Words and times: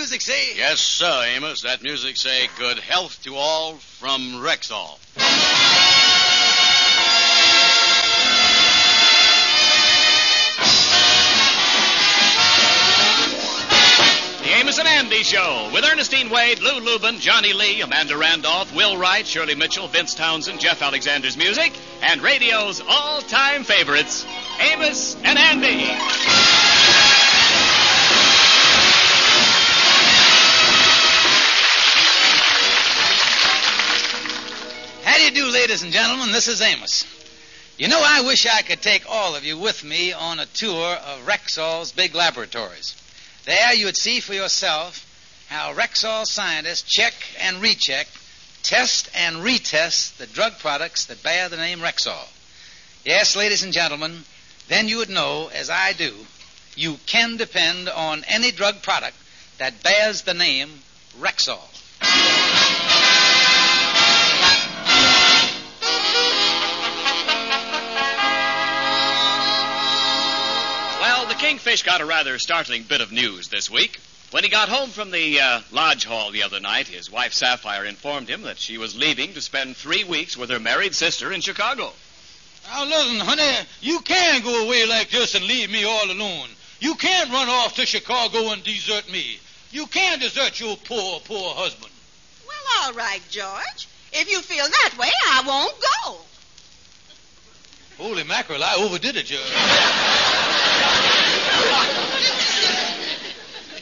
music 0.00 0.22
say? 0.22 0.56
Yes, 0.56 0.80
sir, 0.80 1.24
Amos. 1.36 1.60
That 1.60 1.82
music 1.82 2.16
say 2.16 2.48
good 2.58 2.78
health 2.78 3.22
to 3.24 3.34
all 3.34 3.74
from 3.74 4.40
Rexall. 4.40 4.98
The 14.42 14.56
Amos 14.56 14.78
and 14.78 14.88
Andy 14.88 15.22
Show 15.22 15.68
with 15.74 15.84
Ernestine 15.84 16.30
Wade, 16.30 16.60
Lou 16.60 16.80
Lubin, 16.80 17.20
Johnny 17.20 17.52
Lee, 17.52 17.82
Amanda 17.82 18.16
Randolph, 18.16 18.74
Will 18.74 18.96
Wright, 18.96 19.26
Shirley 19.26 19.54
Mitchell, 19.54 19.86
Vince 19.86 20.14
Townsend, 20.14 20.60
Jeff 20.60 20.80
Alexander's 20.80 21.36
music, 21.36 21.74
and 22.00 22.22
radio's 22.22 22.80
all-time 22.88 23.64
favorites, 23.64 24.24
Amos 24.60 25.14
and 25.24 25.38
Andy. 25.38 26.39
Do, 35.30 35.46
ladies 35.46 35.82
and 35.82 35.92
gentlemen? 35.92 36.32
This 36.32 36.48
is 36.48 36.60
Amos. 36.60 37.06
You 37.78 37.88
know, 37.88 38.00
I 38.02 38.22
wish 38.22 38.46
I 38.46 38.62
could 38.62 38.82
take 38.82 39.08
all 39.08 39.36
of 39.36 39.44
you 39.44 39.56
with 39.56 39.84
me 39.84 40.12
on 40.12 40.40
a 40.40 40.46
tour 40.46 40.94
of 40.96 41.24
Rexall's 41.24 41.92
big 41.92 42.14
laboratories. 42.14 42.96
There 43.44 43.72
you 43.74 43.86
would 43.86 43.96
see 43.96 44.18
for 44.20 44.34
yourself 44.34 45.06
how 45.48 45.72
Rexall 45.72 46.26
scientists 46.26 46.90
check 46.90 47.14
and 47.40 47.62
recheck, 47.62 48.08
test 48.62 49.08
and 49.14 49.36
retest 49.36 50.16
the 50.16 50.26
drug 50.26 50.58
products 50.58 51.06
that 51.06 51.22
bear 51.22 51.48
the 51.48 51.56
name 51.56 51.78
Rexall. 51.78 52.28
Yes, 53.04 53.36
ladies 53.36 53.62
and 53.62 53.72
gentlemen, 53.72 54.24
then 54.68 54.88
you 54.88 54.98
would 54.98 55.10
know, 55.10 55.48
as 55.54 55.70
I 55.70 55.92
do, 55.92 56.12
you 56.74 56.98
can 57.06 57.36
depend 57.36 57.88
on 57.88 58.24
any 58.26 58.50
drug 58.50 58.82
product 58.82 59.16
that 59.58 59.82
bears 59.82 60.22
the 60.22 60.34
name 60.34 60.70
Rexall. 61.20 61.69
Kingfish 71.40 71.84
got 71.84 72.02
a 72.02 72.04
rather 72.04 72.38
startling 72.38 72.82
bit 72.82 73.00
of 73.00 73.12
news 73.12 73.48
this 73.48 73.70
week. 73.70 73.98
When 74.30 74.44
he 74.44 74.50
got 74.50 74.68
home 74.68 74.90
from 74.90 75.10
the 75.10 75.40
uh, 75.40 75.60
lodge 75.72 76.04
hall 76.04 76.30
the 76.30 76.42
other 76.42 76.60
night, 76.60 76.86
his 76.86 77.10
wife 77.10 77.32
Sapphire 77.32 77.86
informed 77.86 78.28
him 78.28 78.42
that 78.42 78.58
she 78.58 78.76
was 78.76 78.94
leaving 78.94 79.32
to 79.32 79.40
spend 79.40 79.74
three 79.74 80.04
weeks 80.04 80.36
with 80.36 80.50
her 80.50 80.60
married 80.60 80.94
sister 80.94 81.32
in 81.32 81.40
Chicago. 81.40 81.94
Now 82.68 82.84
listen, 82.84 83.20
honey, 83.20 83.66
you 83.80 84.00
can't 84.00 84.44
go 84.44 84.66
away 84.66 84.84
like 84.84 85.08
this 85.08 85.34
and 85.34 85.46
leave 85.46 85.70
me 85.70 85.84
all 85.84 86.10
alone. 86.10 86.50
You 86.78 86.94
can't 86.96 87.32
run 87.32 87.48
off 87.48 87.76
to 87.76 87.86
Chicago 87.86 88.52
and 88.52 88.62
desert 88.62 89.10
me. 89.10 89.40
You 89.70 89.86
can't 89.86 90.20
desert 90.20 90.60
your 90.60 90.76
poor, 90.76 91.20
poor 91.20 91.54
husband. 91.54 91.92
Well, 92.46 92.84
all 92.84 92.92
right, 92.92 93.22
George. 93.30 93.88
If 94.12 94.30
you 94.30 94.42
feel 94.42 94.66
that 94.66 94.98
way, 94.98 95.08
I 95.26 95.42
won't 95.46 95.74
go. 95.80 96.18
Holy 97.96 98.24
mackerel, 98.24 98.62
I 98.62 98.74
overdid 98.76 99.16
it, 99.16 99.24
Judge. 99.24 99.40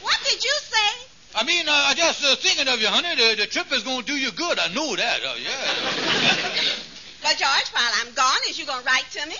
What 0.01 0.19
did 0.25 0.43
you 0.43 0.55
say? 0.61 1.05
I 1.35 1.43
mean, 1.43 1.67
uh, 1.67 1.71
I 1.71 1.93
just 2.19 2.31
uh, 2.31 2.35
thinking 2.35 2.67
of 2.71 2.79
you, 2.81 2.87
honey. 2.87 3.15
The, 3.15 3.41
the 3.41 3.47
trip 3.47 3.71
is 3.71 3.83
going 3.83 4.01
to 4.01 4.05
do 4.05 4.13
you 4.17 4.31
good. 4.31 4.59
I 4.59 4.67
know 4.73 4.95
that. 4.95 5.19
Uh, 5.23 5.35
yeah. 5.41 6.75
Well, 7.21 7.33
George, 7.33 7.67
while 7.73 7.91
I'm 7.99 8.13
gone, 8.13 8.39
is 8.47 8.57
you 8.57 8.65
going 8.65 8.79
to 8.79 8.85
write 8.85 9.03
to 9.11 9.27
me? 9.27 9.35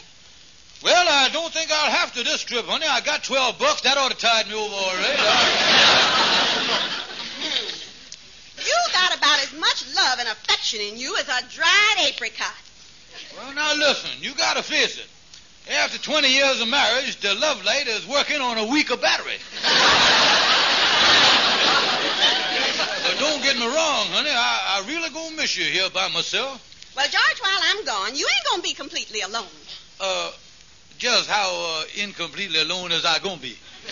well, 0.83 1.05
I 1.09 1.29
don't 1.29 1.51
think 1.51 1.71
I'll 1.71 1.89
have 1.91 2.11
to 2.13 2.23
this 2.25 2.43
trip, 2.43 2.65
honey. 2.65 2.85
I 2.85 2.99
got 2.99 3.23
12 3.23 3.57
bucks. 3.57 3.81
That 3.81 3.97
ought 3.97 4.11
to 4.11 4.17
tide 4.17 4.47
me 4.47 4.53
over 4.53 4.75
already. 4.75 5.17
You 8.59 8.75
got 8.91 9.17
about 9.17 9.41
as 9.41 9.53
much 9.57 9.95
love 9.95 10.19
and 10.19 10.27
affection 10.27 10.81
in 10.81 10.97
you 10.97 11.15
as 11.15 11.29
a 11.29 11.55
dried 11.55 12.09
apricot. 12.09 12.53
well, 13.37 13.53
now 13.55 13.73
listen. 13.73 14.09
You 14.19 14.33
got 14.35 14.57
to 14.57 14.63
face 14.63 14.99
it. 14.99 15.07
After 15.71 15.97
20 15.97 16.27
years 16.27 16.59
of 16.59 16.67
marriage, 16.67 17.15
the 17.21 17.35
love 17.35 17.63
light 17.63 17.87
is 17.87 18.05
working 18.05 18.41
on 18.41 18.57
a 18.57 18.65
weaker 18.65 18.97
battery. 18.97 19.37
don't 23.19 23.43
get 23.43 23.55
me 23.57 23.65
wrong, 23.65 24.07
honey. 24.15 24.31
I, 24.31 24.81
I 24.81 24.87
really 24.87 25.09
gonna 25.09 25.35
miss 25.35 25.57
you 25.57 25.65
here 25.65 25.89
by 25.89 26.07
myself. 26.07 26.65
Well, 26.95 27.07
George, 27.07 27.39
while 27.41 27.59
I'm 27.63 27.85
gone, 27.85 28.15
you 28.15 28.25
ain't 28.25 28.55
to 28.55 28.61
be 28.61 28.73
completely 28.73 29.21
alone. 29.21 29.45
Uh, 29.99 30.31
just 30.97 31.29
how 31.29 31.49
uh, 31.53 31.83
incompletely 32.01 32.61
alone 32.61 32.91
is 32.91 33.05
I 33.05 33.19
gonna 33.19 33.37
be. 33.37 33.55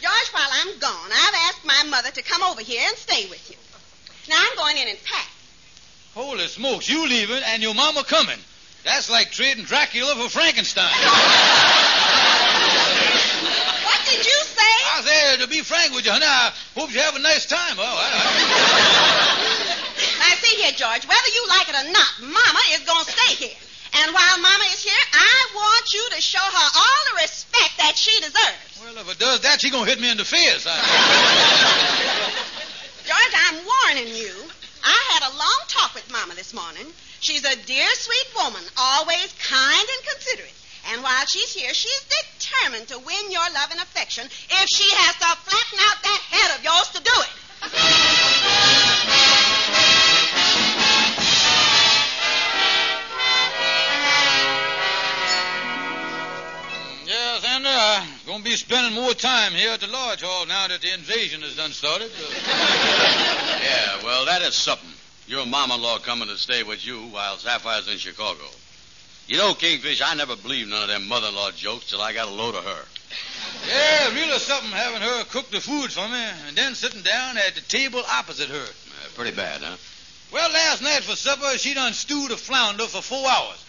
George, 0.00 0.28
while 0.32 0.48
I'm 0.52 0.78
gone, 0.78 1.10
I've 1.10 1.34
asked 1.48 1.64
my 1.64 1.82
mother 1.90 2.10
to 2.10 2.22
come 2.22 2.42
over 2.42 2.60
here 2.60 2.82
and 2.86 2.96
stay 2.96 3.28
with 3.28 3.50
you. 3.50 3.56
Now, 4.28 4.40
I'm 4.40 4.56
going 4.56 4.76
in 4.76 4.88
and 4.88 5.02
pack. 5.04 5.28
Holy 6.14 6.46
smokes, 6.46 6.88
you 6.88 7.06
leaving 7.06 7.42
and 7.46 7.62
your 7.62 7.74
mama 7.74 8.04
coming. 8.04 8.38
That's 8.84 9.10
like 9.10 9.32
trading 9.32 9.64
Dracula 9.64 10.14
for 10.14 10.28
Frankenstein. 10.28 10.86
What 13.86 14.00
did 14.06 14.24
you 14.24 14.40
say? 14.44 14.62
I 14.62 15.02
said, 15.36 15.44
to 15.44 15.50
be 15.50 15.60
frank 15.62 15.92
with 15.92 16.04
you, 16.04 16.12
honey, 16.12 16.24
I 16.24 16.52
hope 16.74 16.92
you 16.92 17.00
have 17.00 17.16
a 17.16 17.20
nice 17.20 17.46
time. 17.46 17.76
Oh, 17.76 17.84
I, 17.84 18.08
Now, 20.18 20.34
see 20.40 20.56
here, 20.56 20.72
George, 20.72 21.04
whether 21.04 21.30
you 21.32 21.44
like 21.48 21.68
it 21.68 21.76
or 21.76 21.88
not, 21.92 22.12
Mama 22.20 22.62
is 22.72 22.80
going 22.88 23.04
to 23.04 23.10
stay 23.10 23.46
here. 23.46 23.56
And 24.00 24.12
while 24.12 24.38
Mama 24.40 24.64
is 24.72 24.82
here, 24.82 25.04
I 25.12 25.46
want 25.54 25.92
you 25.92 26.04
to 26.16 26.20
show 26.20 26.42
her 26.42 26.68
all 26.76 27.00
the 27.12 27.20
respect 27.22 27.78
that 27.78 27.96
she 27.96 28.12
deserves. 28.20 28.80
well, 28.84 28.96
if 28.98 29.12
it 29.12 29.18
does 29.18 29.40
that, 29.40 29.60
she 29.60 29.70
gonna 29.70 29.86
hit 29.88 30.00
me 30.00 30.10
in 30.10 30.18
the 30.18 30.24
face. 30.24 30.66
I, 30.68 30.76
George, 33.06 33.34
I'm 33.48 33.56
warning 33.64 34.12
you. 34.12 34.34
I 34.84 35.00
had 35.16 35.32
a 35.32 35.36
long 35.38 35.60
talk 35.68 35.94
with 35.94 36.10
Mama 36.12 36.34
this 36.34 36.52
morning. 36.52 36.84
She's 37.20 37.44
a 37.44 37.56
dear, 37.64 37.88
sweet 37.94 38.28
woman, 38.36 38.60
always 38.76 39.32
kind 39.40 39.88
and 39.88 40.02
considerate. 40.12 40.52
And 40.92 41.02
while 41.02 41.26
she's 41.26 41.52
here, 41.52 41.74
she's 41.74 42.06
determined 42.38 42.86
to 42.88 42.98
win 42.98 43.30
your 43.30 43.42
love 43.54 43.70
and 43.72 43.80
affection 43.80 44.24
if 44.26 44.68
she 44.68 44.88
has 44.94 45.16
to 45.16 45.26
flatten 45.42 45.78
out 45.82 46.02
that 46.02 46.20
head 46.30 46.58
of 46.58 46.64
yours 46.64 46.88
to 46.94 47.02
do 47.02 47.10
it. 47.10 47.30
yes, 57.06 57.44
and 57.48 57.66
uh, 57.66 58.04
gonna 58.26 58.44
be 58.44 58.54
spending 58.54 58.94
more 58.94 59.14
time 59.14 59.52
here 59.52 59.72
at 59.72 59.80
the 59.80 59.88
lodge 59.88 60.22
hall 60.22 60.46
now 60.46 60.68
that 60.68 60.80
the 60.80 60.94
invasion 60.94 61.42
has 61.42 61.56
done 61.56 61.72
started. 61.72 62.10
Yeah, 63.66 64.04
well, 64.04 64.26
that 64.26 64.42
is 64.42 64.54
something. 64.54 64.88
Your 65.26 65.44
mama-in-law 65.44 65.98
coming 65.98 66.28
to 66.28 66.36
stay 66.36 66.62
with 66.62 66.86
you 66.86 66.98
while 67.08 67.36
Sapphire's 67.36 67.88
in 67.88 67.98
Chicago. 67.98 68.44
You 69.26 69.38
know, 69.38 69.54
Kingfish, 69.54 70.00
I 70.02 70.14
never 70.14 70.36
believed 70.36 70.70
none 70.70 70.82
of 70.82 70.88
them 70.88 71.08
mother-in-law 71.08 71.50
jokes 71.52 71.90
till 71.90 72.00
I 72.00 72.12
got 72.12 72.28
a 72.28 72.30
load 72.30 72.54
of 72.54 72.64
her. 72.64 72.84
yeah, 73.68 74.14
really 74.14 74.38
something 74.38 74.70
having 74.70 75.02
her 75.02 75.24
cook 75.24 75.50
the 75.50 75.60
food 75.60 75.90
for 75.90 76.06
me 76.08 76.24
and 76.46 76.56
then 76.56 76.76
sitting 76.76 77.02
down 77.02 77.36
at 77.36 77.56
the 77.56 77.60
table 77.62 78.02
opposite 78.08 78.48
her. 78.48 78.62
Uh, 78.62 79.08
pretty 79.16 79.34
bad, 79.34 79.62
huh? 79.62 79.76
Well, 80.32 80.48
last 80.52 80.80
night 80.80 81.02
for 81.02 81.16
supper, 81.16 81.58
she 81.58 81.74
done 81.74 81.92
stewed 81.92 82.30
a 82.30 82.36
flounder 82.36 82.84
for 82.84 83.02
four 83.02 83.28
hours. 83.28 83.64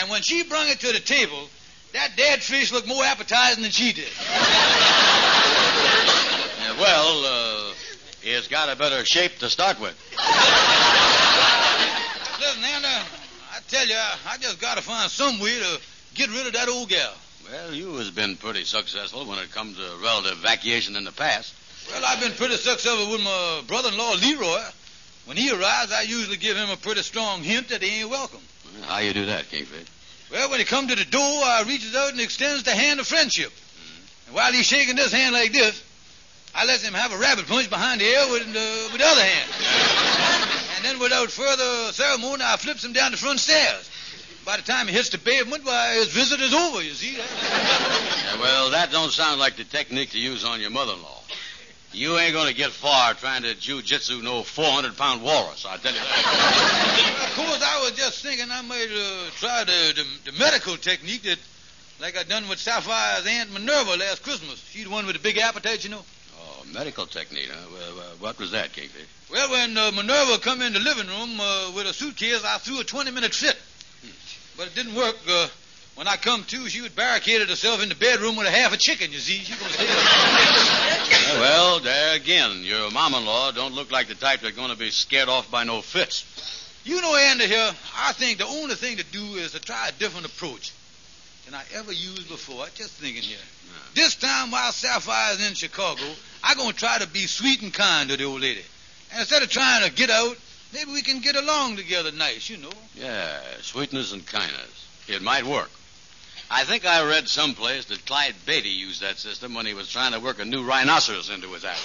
And 0.00 0.08
when 0.08 0.22
she 0.22 0.42
brung 0.44 0.68
it 0.68 0.80
to 0.80 0.92
the 0.92 1.00
table, 1.00 1.48
that 1.92 2.16
dead 2.16 2.42
fish 2.42 2.72
looked 2.72 2.88
more 2.88 3.04
appetizing 3.04 3.62
than 3.62 3.72
she 3.72 3.92
did. 3.92 4.08
Yeah, 6.60 6.80
well, 6.80 7.24
uh, 7.24 7.74
it's 8.22 8.48
got 8.48 8.70
a 8.70 8.76
better 8.76 9.04
shape 9.04 9.38
to 9.40 9.50
start 9.50 9.80
with. 9.80 9.96
Listen, 13.70 13.80
Andy, 13.80 13.94
I 13.94 14.06
tell 14.06 14.12
you, 14.16 14.28
I, 14.30 14.34
I 14.34 14.38
just 14.38 14.60
got 14.60 14.76
to 14.76 14.82
find 14.82 15.10
some 15.10 15.40
way 15.40 15.58
to 15.58 15.80
get 16.14 16.30
rid 16.30 16.46
of 16.46 16.52
that 16.54 16.68
old 16.68 16.88
gal. 16.88 17.12
Well, 17.50 17.72
you 17.72 17.94
has 17.96 18.10
been 18.10 18.36
pretty 18.36 18.64
successful 18.64 19.24
when 19.26 19.38
it 19.38 19.50
comes 19.52 19.76
to 19.76 19.82
relative 20.02 20.38
vacation 20.38 20.96
in 20.96 21.04
the 21.04 21.12
past. 21.12 21.54
Well, 21.90 22.02
I've 22.06 22.20
been 22.20 22.32
pretty 22.32 22.56
successful 22.56 23.10
with 23.10 23.22
my 23.22 23.62
brother-in-law, 23.66 24.14
Leroy. 24.20 24.62
When 25.24 25.36
he 25.36 25.50
arrives, 25.50 25.92
I 25.92 26.02
usually 26.02 26.36
give 26.36 26.56
him 26.56 26.70
a 26.70 26.76
pretty 26.76 27.02
strong 27.02 27.42
hint 27.42 27.68
that 27.68 27.82
he 27.82 28.00
ain't 28.00 28.10
welcome. 28.10 28.40
Well, 28.64 28.88
How 28.90 28.98
you 28.98 29.12
do 29.12 29.26
that, 29.26 29.48
Kingfish? 29.50 29.88
Well, 30.30 30.50
when 30.50 30.58
he 30.58 30.64
come 30.66 30.88
to 30.88 30.94
the 30.94 31.04
door, 31.04 31.20
I 31.22 31.64
reaches 31.66 31.94
out 31.94 32.12
and 32.12 32.20
extends 32.20 32.62
the 32.64 32.72
hand 32.72 33.00
of 33.00 33.06
friendship. 33.06 33.52
And 34.26 34.34
while 34.34 34.52
he's 34.52 34.66
shaking 34.66 34.96
this 34.96 35.12
hand 35.12 35.34
like 35.34 35.52
this, 35.52 35.82
I 36.54 36.66
lets 36.66 36.82
him 36.82 36.94
have 36.94 37.12
a 37.12 37.18
rabbit 37.18 37.46
punch 37.46 37.70
behind 37.70 38.00
the 38.00 38.04
ear 38.04 38.26
with, 38.30 38.42
uh, 38.42 38.88
with 38.92 39.00
the 39.00 39.06
other 39.06 39.22
hand. 39.22 40.07
And 40.78 40.86
then 40.86 40.98
without 41.00 41.28
further 41.28 41.92
ceremony, 41.92 42.44
I 42.44 42.56
flips 42.56 42.84
him 42.84 42.92
down 42.92 43.10
the 43.10 43.16
front 43.16 43.40
stairs. 43.40 43.90
By 44.44 44.58
the 44.58 44.62
time 44.62 44.86
he 44.86 44.94
hits 44.94 45.08
the 45.08 45.18
pavement, 45.18 45.64
why, 45.64 45.94
his 45.94 46.08
visit 46.08 46.40
is 46.40 46.54
over, 46.54 46.80
you 46.80 46.92
see. 46.92 47.16
Yeah, 47.16 48.40
well, 48.40 48.70
that 48.70 48.92
don't 48.92 49.10
sound 49.10 49.40
like 49.40 49.56
the 49.56 49.64
technique 49.64 50.10
to 50.10 50.20
use 50.20 50.44
on 50.44 50.60
your 50.60 50.70
mother-in-law. 50.70 51.22
You 51.92 52.16
ain't 52.18 52.32
gonna 52.32 52.52
get 52.52 52.70
far 52.70 53.14
trying 53.14 53.42
to 53.42 53.54
jujitsu 53.54 54.22
no 54.22 54.42
400-pound 54.42 55.20
walrus, 55.20 55.66
I 55.66 55.78
tell 55.78 55.92
you 55.92 55.98
that. 55.98 57.28
of 57.28 57.44
course, 57.44 57.62
I 57.62 57.82
was 57.82 57.92
just 57.98 58.22
thinking 58.22 58.46
I 58.48 58.62
might 58.62 58.88
uh, 58.88 59.30
try 59.36 59.64
the, 59.64 60.04
the, 60.24 60.30
the 60.30 60.38
medical 60.38 60.76
technique 60.76 61.22
that, 61.22 61.38
like 62.00 62.16
I 62.16 62.22
done 62.22 62.48
with 62.48 62.60
Sapphire's 62.60 63.26
Aunt 63.26 63.52
Minerva 63.52 63.96
last 63.96 64.22
Christmas. 64.22 64.64
She's 64.70 64.84
the 64.84 64.90
one 64.90 65.06
with 65.06 65.16
the 65.16 65.22
big 65.22 65.38
appetite, 65.38 65.82
you 65.82 65.90
know. 65.90 66.04
Medical 66.72 67.06
technique, 67.06 67.48
huh? 67.50 67.66
Well, 67.72 68.00
uh, 68.00 68.02
what 68.20 68.38
was 68.38 68.50
that, 68.52 68.72
Kingfish? 68.72 69.06
Well, 69.30 69.50
when 69.50 69.76
uh, 69.76 69.90
Minerva 69.92 70.38
come 70.38 70.62
in 70.62 70.72
the 70.72 70.80
living 70.80 71.06
room 71.06 71.40
uh, 71.40 71.72
with 71.74 71.86
a 71.86 71.92
suitcase, 71.92 72.44
I 72.44 72.58
threw 72.58 72.80
a 72.80 72.84
20-minute 72.84 73.34
fit. 73.34 73.56
But 74.56 74.68
it 74.68 74.74
didn't 74.74 74.94
work. 74.94 75.16
Uh, 75.28 75.48
when 75.94 76.06
I 76.06 76.16
come 76.16 76.44
to, 76.44 76.68
she 76.68 76.82
had 76.82 76.94
barricaded 76.94 77.48
herself 77.48 77.82
in 77.82 77.88
the 77.88 77.94
bedroom 77.94 78.36
with 78.36 78.46
a 78.46 78.50
half 78.50 78.72
a 78.72 78.76
chicken, 78.76 79.12
you 79.12 79.18
see. 79.18 79.38
She 79.38 79.54
gonna 79.58 79.72
stay 79.72 79.86
there. 79.86 81.40
well, 81.40 81.80
there 81.80 82.14
again, 82.16 82.62
your 82.62 82.90
mom-in-law 82.90 83.52
don't 83.52 83.74
look 83.74 83.90
like 83.90 84.08
the 84.08 84.14
type 84.14 84.40
that's 84.40 84.56
going 84.56 84.70
to 84.70 84.76
be 84.76 84.90
scared 84.90 85.28
off 85.28 85.50
by 85.50 85.64
no 85.64 85.80
fits. 85.80 86.24
You 86.84 87.00
know, 87.00 87.16
Andy, 87.16 87.46
here, 87.46 87.74
I 87.96 88.12
think 88.12 88.38
the 88.38 88.46
only 88.46 88.74
thing 88.74 88.96
to 88.98 89.04
do 89.04 89.34
is 89.34 89.52
to 89.52 89.60
try 89.60 89.88
a 89.88 89.92
different 89.92 90.26
approach 90.26 90.72
than 91.50 91.58
I 91.58 91.64
ever 91.78 91.92
used 91.92 92.28
before. 92.28 92.64
I'm 92.64 92.70
just 92.74 92.92
thinking 92.92 93.22
here. 93.22 93.38
This 93.94 94.16
time 94.16 94.50
while 94.50 94.70
Sapphire's 94.70 95.46
in 95.48 95.54
Chicago, 95.54 96.02
I'm 96.44 96.58
going 96.58 96.72
to 96.72 96.76
try 96.76 96.98
to 96.98 97.06
be 97.08 97.20
sweet 97.20 97.62
and 97.62 97.72
kind 97.72 98.10
to 98.10 98.18
the 98.18 98.24
old 98.24 98.42
lady. 98.42 98.64
And 99.12 99.20
instead 99.20 99.42
of 99.42 99.48
trying 99.48 99.88
to 99.88 99.94
get 99.94 100.10
out, 100.10 100.36
maybe 100.74 100.92
we 100.92 101.00
can 101.00 101.20
get 101.20 101.36
along 101.36 101.76
together 101.76 102.12
nice, 102.12 102.50
you 102.50 102.58
know. 102.58 102.72
Yeah, 102.94 103.40
sweetness 103.62 104.12
and 104.12 104.26
kindness. 104.26 105.06
It 105.08 105.22
might 105.22 105.44
work. 105.44 105.70
I 106.50 106.64
think 106.64 106.84
I 106.84 107.08
read 107.08 107.28
someplace 107.28 107.86
that 107.86 108.04
Clyde 108.04 108.34
Beatty 108.44 108.68
used 108.68 109.00
that 109.00 109.16
system 109.16 109.54
when 109.54 109.64
he 109.64 109.72
was 109.72 109.88
trying 109.90 110.12
to 110.12 110.20
work 110.20 110.40
a 110.40 110.44
new 110.44 110.64
rhinoceros 110.64 111.30
into 111.30 111.48
his 111.48 111.64
act. 111.64 111.80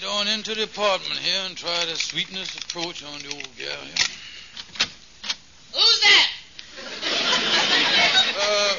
Get 0.00 0.08
on 0.08 0.28
into 0.28 0.54
the 0.54 0.62
apartment 0.64 1.18
here 1.20 1.42
and 1.46 1.56
try 1.56 1.84
the 1.84 1.94
sweetness 1.94 2.56
approach 2.64 3.04
on 3.04 3.18
the 3.20 3.28
old 3.28 3.48
gal 3.58 3.76
here. 3.84 4.06
Who's 5.74 6.00
that? 6.00 6.28
Uh, 8.42 8.74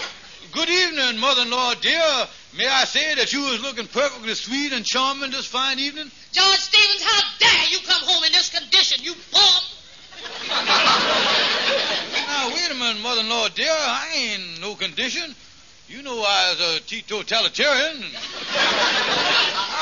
good 0.54 0.70
evening, 0.70 1.20
mother-in-law, 1.20 1.76
dear. 1.82 2.28
May 2.58 2.66
I 2.66 2.86
say 2.86 3.14
that 3.16 3.32
you 3.32 3.42
was 3.42 3.62
looking 3.62 3.86
perfectly 3.86 4.34
sweet 4.34 4.74
and 4.74 4.84
charming 4.84 5.30
this 5.30 5.46
fine 5.46 5.78
evening? 5.78 6.10
George 6.32 6.58
Stevens, 6.58 7.04
how 7.04 7.22
dare 7.38 7.68
you 7.70 7.78
come 7.86 8.02
home 8.02 8.24
in 8.24 8.32
this 8.32 8.50
condition, 8.50 9.04
you 9.04 9.14
bum! 9.32 9.62
Now, 12.28 12.50
wait 12.50 12.72
a 12.72 12.74
minute, 12.74 13.04
mother-in-law, 13.04 13.50
dear. 13.50 13.70
I 13.70 14.08
ain't 14.16 14.62
no 14.62 14.74
condition. 14.74 15.36
You 15.88 16.02
know 16.02 16.24
I 16.26 16.52
was 16.52 16.78
a 16.78 16.80
teetotalitarian. 16.80 18.02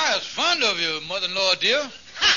I 0.10 0.16
was 0.16 0.26
fond 0.26 0.64
of 0.64 0.80
you, 0.80 1.02
mother-in-law, 1.08 1.54
dear. 1.62 1.78
Ha! 1.78 2.32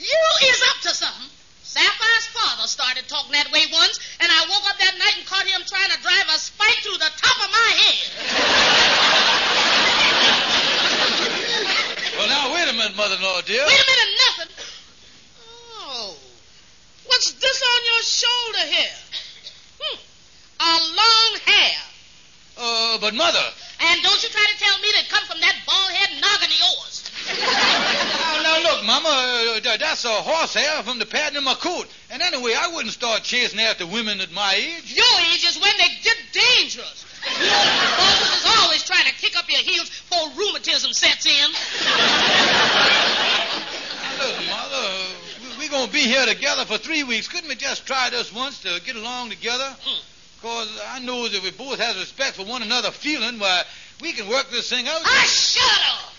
You 0.00 0.48
is 0.48 0.62
up 0.72 0.80
to 0.80 0.96
something. 0.96 1.28
Sapphire's 1.60 2.26
father 2.32 2.64
started 2.64 3.04
talking 3.06 3.32
that 3.32 3.52
way 3.52 3.68
once, 3.70 4.00
and 4.16 4.32
I 4.32 4.48
woke 4.48 4.64
up 4.64 4.80
that 4.80 4.96
night 4.96 5.12
and 5.20 5.26
caught 5.28 5.44
him 5.44 5.60
trying 5.68 5.92
to 5.92 6.00
drive 6.00 6.24
a 6.32 6.38
spike 6.40 6.80
through 6.80 6.96
the 6.96 7.12
top 7.20 7.36
of 7.44 7.52
my 7.52 7.68
head. 7.84 8.00
Well, 12.16 12.28
now, 12.32 12.54
wait 12.56 12.64
a 12.64 12.72
minute, 12.72 12.96
mother-in-law, 12.96 13.44
dear. 13.44 13.66
Wait 13.68 13.76
a 13.76 13.88
minute, 13.92 14.12
nothing. 14.16 14.56
Oh, 15.92 16.16
what's 17.04 17.28
this 17.32 17.60
on 17.60 17.80
your 17.92 18.02
shoulder 18.08 18.64
here? 18.72 18.96
Hmm. 19.84 20.00
A 20.64 20.72
long 20.96 21.40
hair. 21.44 21.76
Uh, 22.56 22.98
but 23.04 23.12
mother. 23.12 23.52
And 23.80 24.02
don't 24.02 24.22
you 24.22 24.30
try 24.30 24.46
to 24.48 24.58
tell 24.58 24.78
me 24.80 24.88
that 24.96 25.04
come 25.10 25.24
from 25.28 25.40
that 25.40 25.56
bald-head 25.68 26.20
noggin 26.20 26.48
of 26.48 26.58
yours. 26.58 26.85
Now, 27.28 28.42
now, 28.42 28.62
look, 28.62 28.84
Mama, 28.84 29.08
uh, 29.56 29.76
that's 29.78 30.04
a 30.04 30.08
horsehair 30.08 30.82
from 30.82 30.98
the 30.98 31.06
pattern 31.06 31.36
of 31.38 31.44
my 31.44 31.54
coat. 31.54 31.86
And 32.10 32.22
anyway, 32.22 32.54
I 32.56 32.68
wouldn't 32.74 32.92
start 32.94 33.22
chasing 33.22 33.60
after 33.60 33.86
women 33.86 34.20
at 34.20 34.30
my 34.32 34.54
age. 34.54 34.94
Your 34.94 35.20
age 35.32 35.44
is 35.44 35.58
when 35.60 35.72
they 35.78 35.88
get 36.02 36.16
dangerous. 36.32 37.04
You 37.26 37.50
bosses 37.98 38.38
is 38.38 38.46
always 38.60 38.84
trying 38.84 39.04
to 39.06 39.14
kick 39.14 39.36
up 39.36 39.50
your 39.50 39.60
heels 39.60 39.88
before 39.90 40.28
rheumatism 40.36 40.92
sets 40.92 41.26
in. 41.26 41.50
Now, 44.02 44.26
look, 44.26 44.48
Mother, 44.48 44.92
we- 45.42 45.56
we 45.58 45.68
gonna 45.68 45.90
be 45.90 46.02
here 46.02 46.24
together 46.26 46.64
for 46.64 46.78
three 46.78 47.02
weeks. 47.02 47.26
Couldn't 47.26 47.48
we 47.48 47.56
just 47.56 47.84
try 47.86 48.10
this 48.10 48.30
once 48.32 48.58
to 48.60 48.80
get 48.86 48.94
along 48.94 49.30
together? 49.30 49.76
Hmm. 49.84 49.98
Because 50.40 50.68
I 50.90 51.00
know 51.00 51.26
that 51.26 51.42
we 51.42 51.50
both 51.50 51.80
have 51.80 51.96
respect 51.96 52.36
for 52.36 52.44
one 52.44 52.62
another 52.62 52.92
feeling, 52.92 53.40
why, 53.40 53.64
we 54.00 54.12
can 54.12 54.28
work 54.28 54.50
this 54.50 54.68
thing 54.68 54.86
out. 54.86 55.00
Ah, 55.04 55.24
shut 55.26 55.80
up! 55.90 56.12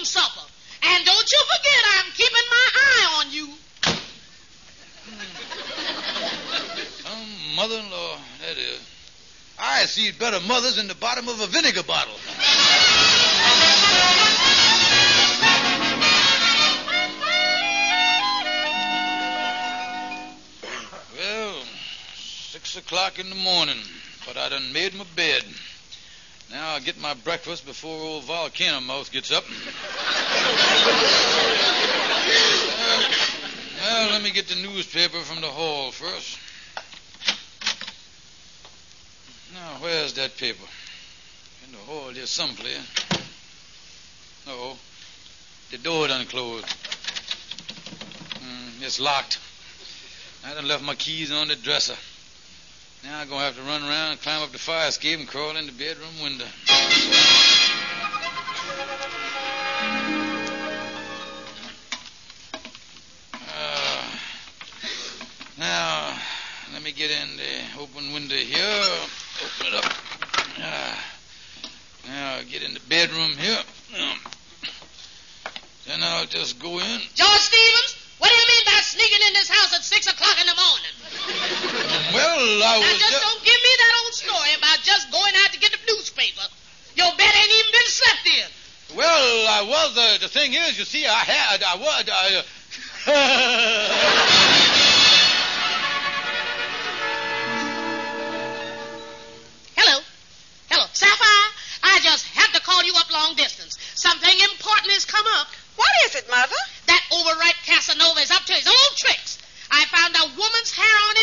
Own 0.00 0.06
supper. 0.06 0.40
And 0.82 1.04
don't 1.04 1.30
you 1.30 1.38
forget 1.56 1.84
I'm 1.98 2.10
keeping 2.12 2.46
my 2.50 2.68
eye 2.74 3.06
on 3.18 3.32
you. 3.32 3.48
Um, 7.12 7.54
mother-in-law, 7.54 8.16
that 8.40 8.56
is. 8.56 8.80
I 9.58 9.84
see 9.84 10.10
better 10.12 10.40
mothers 10.40 10.78
in 10.78 10.88
the 10.88 10.94
bottom 10.94 11.28
of 11.28 11.38
a 11.42 11.46
vinegar 11.48 11.82
bottle. 11.82 12.14
Well, 21.14 21.62
six 22.14 22.76
o'clock 22.78 23.18
in 23.18 23.28
the 23.28 23.36
morning, 23.36 23.76
but 24.26 24.38
I 24.38 24.48
done 24.48 24.72
made 24.72 24.94
my 24.94 25.04
bed. 25.14 25.44
Now 26.50 26.74
I'll 26.74 26.80
get 26.80 26.98
my 27.00 27.14
breakfast 27.14 27.64
before 27.64 27.96
old 27.96 28.24
volcano 28.24 28.80
mouth 28.80 29.12
gets 29.12 29.30
up. 29.30 29.44
Uh, 33.82 33.82
well, 33.82 34.10
let 34.10 34.22
me 34.22 34.30
get 34.30 34.48
the 34.48 34.56
newspaper 34.56 35.18
from 35.20 35.40
the 35.40 35.46
hall 35.46 35.92
first. 35.92 36.38
Now, 39.54 39.76
where's 39.80 40.14
that 40.14 40.36
paper? 40.36 40.64
In 41.66 41.72
the 41.72 41.78
hall 41.78 42.10
there 42.12 42.26
someplace. 42.26 42.80
No. 44.46 44.76
The 45.70 45.78
door 45.78 46.08
done 46.08 46.26
closed. 46.26 46.66
Mm, 48.42 48.82
it's 48.82 48.98
locked. 48.98 49.38
I 50.44 50.54
done 50.54 50.66
left 50.66 50.82
my 50.82 50.96
keys 50.96 51.30
on 51.30 51.48
the 51.48 51.54
dresser. 51.54 51.96
Now 53.02 53.20
I'm 53.20 53.28
gonna 53.30 53.44
have 53.44 53.56
to 53.56 53.62
run 53.62 53.82
around 53.82 54.12
and 54.12 54.20
climb 54.20 54.42
up 54.42 54.52
the 54.52 54.58
fire 54.58 54.88
escape 54.88 55.18
and 55.18 55.26
crawl 55.26 55.56
in 55.56 55.64
the 55.64 55.72
bedroom 55.72 56.20
window. 56.22 56.44
Uh, 63.56 64.04
now, 65.58 66.14
let 66.74 66.82
me 66.82 66.92
get 66.92 67.10
in 67.10 67.36
the 67.38 67.80
open 67.80 68.12
window 68.12 68.36
here. 68.36 68.84
Open 69.44 69.66
it 69.66 69.74
up. 69.74 69.92
Ah. 70.58 71.04
now, 72.06 72.40
get 72.50 72.62
in 72.62 72.74
the 72.74 72.80
bedroom 72.80 73.30
here. 73.38 73.62
Then 75.86 76.02
I'll 76.02 76.26
just 76.26 76.60
go 76.60 76.78
in. 76.78 77.00
George 77.14 77.40
Stevens, 77.40 77.96
what 78.18 78.28
do 78.28 78.36
you 78.36 78.46
mean 78.46 78.64
by 78.66 78.80
sneaking 78.82 79.26
in 79.26 79.32
this 79.32 79.48
house 79.48 79.74
at 79.74 79.82
6 79.82 80.06
o'clock 80.06 80.36
in 80.38 80.46
the 80.46 80.54
morning? 80.54 80.99
Well, 82.12 82.62
I 82.62 82.74
Now, 82.74 82.78
was 82.80 82.98
just 82.98 83.20
don't 83.22 83.44
give 83.44 83.60
me 83.62 83.70
that 83.78 83.92
old 84.04 84.14
story 84.14 84.54
about 84.58 84.78
just 84.82 85.10
going 85.10 85.34
out 85.44 85.52
to 85.52 85.58
get 85.60 85.72
the 85.72 85.78
newspaper. 85.94 86.42
Your 86.96 87.12
bed 87.16 87.32
ain't 87.34 87.52
even 87.58 87.72
been 87.72 87.86
slept 87.86 88.26
in. 88.26 88.48
Well, 88.96 89.46
I 89.48 89.62
was. 89.62 89.96
Uh, 89.96 90.18
the 90.20 90.28
thing 90.28 90.52
is, 90.54 90.76
you 90.78 90.84
see, 90.84 91.06
I 91.06 91.24
had. 91.24 91.62
I 91.62 91.76
was. 91.76 92.08
I, 92.10 92.42
Hello. 99.76 100.00
Hello. 100.70 100.86
Sapphire, 100.92 101.48
I 101.82 101.98
just 102.02 102.26
had 102.34 102.52
to 102.54 102.60
call 102.62 102.84
you 102.84 102.92
up 102.96 103.10
long 103.12 103.34
distance. 103.34 103.78
Something 103.94 104.34
important 104.52 104.92
has 104.92 105.04
come 105.04 105.24
up. 105.38 105.48
What 105.76 105.90
is 106.06 106.14
it, 106.16 106.28
Mother? 106.28 106.60
That 106.86 107.02
overripe 107.12 107.56
Casanova 107.66 108.20
is 108.20 108.30
up 108.30 108.44
to 108.44 108.52
his 108.52 108.66
old 108.68 108.96
tricks. 108.96 109.38
I 109.70 109.84
found 109.86 110.14
a 110.16 110.26
woman's 110.36 110.72
hair 110.74 110.96
on 111.08 111.14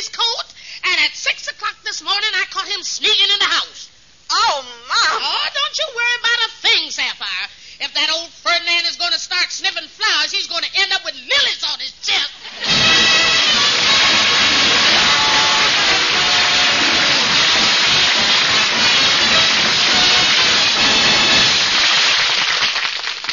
this 1.98 2.06
morning 2.06 2.30
I 2.36 2.46
caught 2.52 2.68
him 2.68 2.84
sneaking 2.84 3.26
in 3.26 3.40
the 3.40 3.50
house. 3.58 3.90
Oh, 4.30 4.62
Mom. 4.62 5.18
Oh, 5.18 5.48
don't 5.50 5.78
you 5.82 5.88
worry 5.98 6.18
about 6.22 6.46
a 6.46 6.50
thing, 6.62 6.92
Sapphire. 6.92 7.50
If 7.82 7.94
that 7.96 8.12
old 8.14 8.30
Ferdinand 8.30 8.86
is 8.86 8.98
going 8.98 9.14
to 9.14 9.18
start 9.18 9.50
sniffing 9.50 9.88
flowers, 9.90 10.32
he's 10.32 10.46
going 10.46 10.62
to 10.62 10.70
end 10.78 10.94
up 10.94 11.02
with 11.04 11.16
lilies 11.16 11.64
on 11.66 11.80
his 11.80 11.92
chest. 12.06 12.30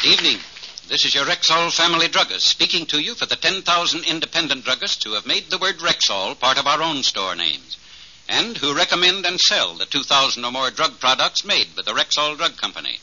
Evening. 0.05 0.39
This 0.89 1.05
is 1.05 1.13
your 1.13 1.25
Rexall 1.25 1.71
family 1.71 2.07
druggist 2.07 2.47
speaking 2.47 2.87
to 2.87 2.99
you 2.99 3.13
for 3.13 3.27
the 3.27 3.35
10,000 3.35 4.05
independent 4.05 4.65
druggists 4.65 5.03
who 5.03 5.13
have 5.13 5.27
made 5.27 5.51
the 5.51 5.59
word 5.59 5.77
Rexall 5.77 6.39
part 6.39 6.57
of 6.57 6.65
our 6.65 6.81
own 6.81 7.03
store 7.03 7.35
names 7.35 7.77
and 8.27 8.57
who 8.57 8.75
recommend 8.75 9.25
and 9.25 9.39
sell 9.39 9.75
the 9.75 9.85
2,000 9.85 10.43
or 10.43 10.51
more 10.51 10.71
drug 10.71 10.99
products 10.99 11.45
made 11.45 11.75
by 11.75 11.81
the 11.83 11.93
Rexall 11.93 12.37
Drug 12.37 12.57
Company. 12.57 12.99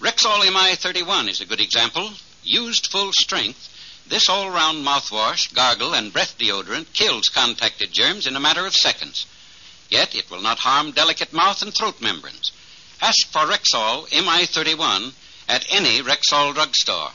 Rexall 0.00 0.44
MI 0.52 0.76
31 0.76 1.28
is 1.28 1.40
a 1.40 1.46
good 1.46 1.60
example. 1.60 2.12
Used 2.44 2.86
full 2.86 3.12
strength, 3.12 3.68
This 4.06 4.28
all 4.28 4.48
round 4.48 4.86
mouthwash, 4.86 5.52
gargle, 5.52 5.92
and 5.92 6.12
breath 6.12 6.38
deodorant 6.38 6.92
kills 6.92 7.28
contacted 7.28 7.92
germs 7.92 8.26
in 8.26 8.36
a 8.36 8.40
matter 8.40 8.64
of 8.64 8.74
seconds. 8.74 9.26
Yet 9.90 10.14
it 10.14 10.30
will 10.30 10.40
not 10.40 10.60
harm 10.60 10.92
delicate 10.92 11.32
mouth 11.32 11.60
and 11.62 11.74
throat 11.74 12.00
membranes. 12.00 12.52
Ask 13.02 13.26
for 13.30 13.46
Rexall 13.46 14.10
MI 14.12 14.46
31 14.46 15.12
at 15.48 15.66
any 15.70 16.00
Rexall 16.00 16.54
drugstore. 16.54 17.12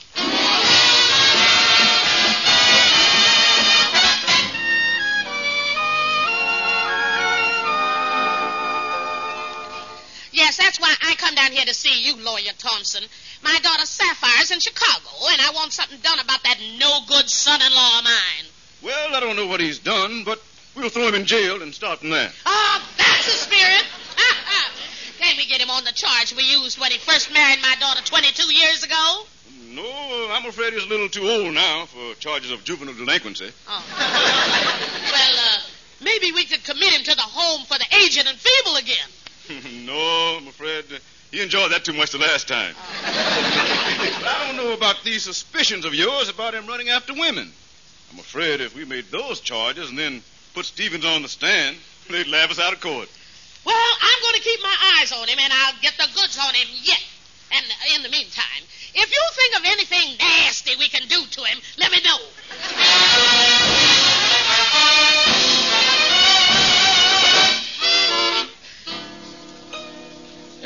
Yes, 10.34 10.58
that's 10.58 10.80
why 10.80 10.94
I 11.00 11.14
come 11.16 11.36
down 11.36 11.52
here 11.52 11.64
to 11.64 11.74
see 11.76 12.02
you, 12.02 12.18
Lawyer 12.18 12.54
Thompson. 12.58 13.04
My 13.44 13.60
daughter 13.62 13.86
Sapphire's 13.86 14.50
in 14.50 14.60
Chicago, 14.60 15.10
and 15.30 15.40
I 15.40 15.52
want 15.54 15.72
something 15.72 16.00
done 16.00 16.18
about 16.18 16.42
that 16.44 16.58
no 16.80 17.02
good 17.08 17.30
son 17.30 17.62
in 17.62 17.72
law 17.72 18.00
of 18.00 18.04
mine. 18.04 18.46
Well, 18.82 19.16
I 19.16 19.20
don't 19.20 19.36
know 19.36 19.46
what 19.46 19.62
he's 19.62 19.78
done, 19.78 20.24
but 20.24 20.42
we'll 20.76 20.90
throw 20.90 21.08
him 21.08 21.14
in 21.14 21.26
jail 21.26 21.62
and 21.62 21.74
start 21.74 22.00
from 22.00 22.10
there. 22.10 22.32
Oh, 22.48 22.82
that's 22.98 23.26
the 23.26 23.32
spirit. 23.32 23.86
Can't 25.20 25.38
we 25.38 25.46
get 25.46 25.62
him 25.62 25.70
on 25.70 25.84
the 25.84 25.94
charge 25.94 26.34
we 26.36 26.44
used 26.44 26.80
when 26.80 26.90
he 26.92 26.98
first 26.98 27.32
married 27.32 27.62
my 27.62 27.76
daughter 27.80 28.02
22 28.04 28.52
years 28.52 28.84
ago? 28.84 29.24
No, 29.70 30.30
I'm 30.32 30.46
afraid 30.48 30.74
he's 30.74 30.84
a 30.84 30.88
little 30.88 31.10
too 31.10 31.30
old 31.30 31.54
now 31.54 31.86
for 31.86 32.16
charges 32.16 32.50
of 32.50 32.64
juvenile 32.64 32.96
delinquency. 32.96 33.52
Oh. 33.68 33.84
well, 35.12 35.36
uh, 35.38 35.62
maybe 36.02 36.32
we 36.32 36.46
could 36.46 36.64
commit 36.64 36.92
him 36.92 37.04
to 37.04 37.16
the 37.16 37.22
home 37.22 37.66
for 37.66 37.78
the 37.78 37.86
aged 38.04 38.26
and 38.28 38.38
feeble 38.38 38.78
again. 38.78 39.10
no, 39.86 40.38
I'm 40.40 40.48
afraid 40.48 40.86
he 41.32 41.42
enjoyed 41.42 41.72
that 41.72 41.84
too 41.84 41.94
much 41.94 42.12
the 42.12 42.20
last 42.20 42.48
time. 42.48 42.76
but 43.02 43.12
I 43.12 44.46
don't 44.48 44.56
know 44.56 44.74
about 44.74 45.04
these 45.04 45.24
suspicions 45.24 45.84
of 45.84 45.94
yours 45.94 46.30
about 46.30 46.54
him 46.54 46.68
running 46.68 46.90
after 46.90 47.14
women. 47.14 47.52
I'm 48.12 48.20
afraid 48.20 48.62
if 48.62 48.76
we 48.76 48.86
made 48.86 49.06
those 49.06 49.42
charges 49.42 49.90
and 49.90 49.98
then 49.98 50.22
put 50.54 50.66
Stevens 50.66 51.06
on 51.06 51.24
the 51.24 51.28
stand, 51.28 51.76
they'd 52.10 52.28
laugh 52.28 52.52
us 52.52 52.60
out 52.60 52.74
of 52.74 52.80
court. 52.82 53.10
Well, 53.66 53.92
I'm 54.02 54.22
going 54.22 54.36
to 54.36 54.42
keep 54.42 54.62
my 54.62 54.76
eyes 55.00 55.12
on 55.12 55.28
him, 55.28 55.40
and 55.42 55.52
I'll 55.52 55.82
get 55.82 55.96
the 55.98 56.08
goods 56.14 56.38
on 56.38 56.54
him 56.54 56.68
yet. 56.84 57.02
And 57.52 57.66
uh, 57.66 57.96
in 57.96 58.04
the 58.04 58.10
meantime, 58.10 58.64
if 58.94 59.12
you 59.12 59.24
think 59.34 59.58
of 59.58 59.66
anything 59.66 60.18
nasty 60.20 60.76
we 60.78 60.88
can 60.88 61.08
do 61.08 61.26
to 61.26 61.44
him, 61.44 61.60
let 61.80 61.92
me 61.92 61.98
know. 62.06 62.20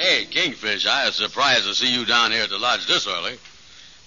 Hey, 0.07 0.23
Kingfish, 0.23 0.87
I 0.87 1.05
was 1.07 1.15
surprised 1.15 1.65
to 1.65 1.75
see 1.75 1.93
you 1.93 2.05
down 2.05 2.31
here 2.31 2.43
at 2.43 2.49
the 2.49 2.57
lodge 2.57 2.87
this 2.87 3.05
early. 3.09 3.37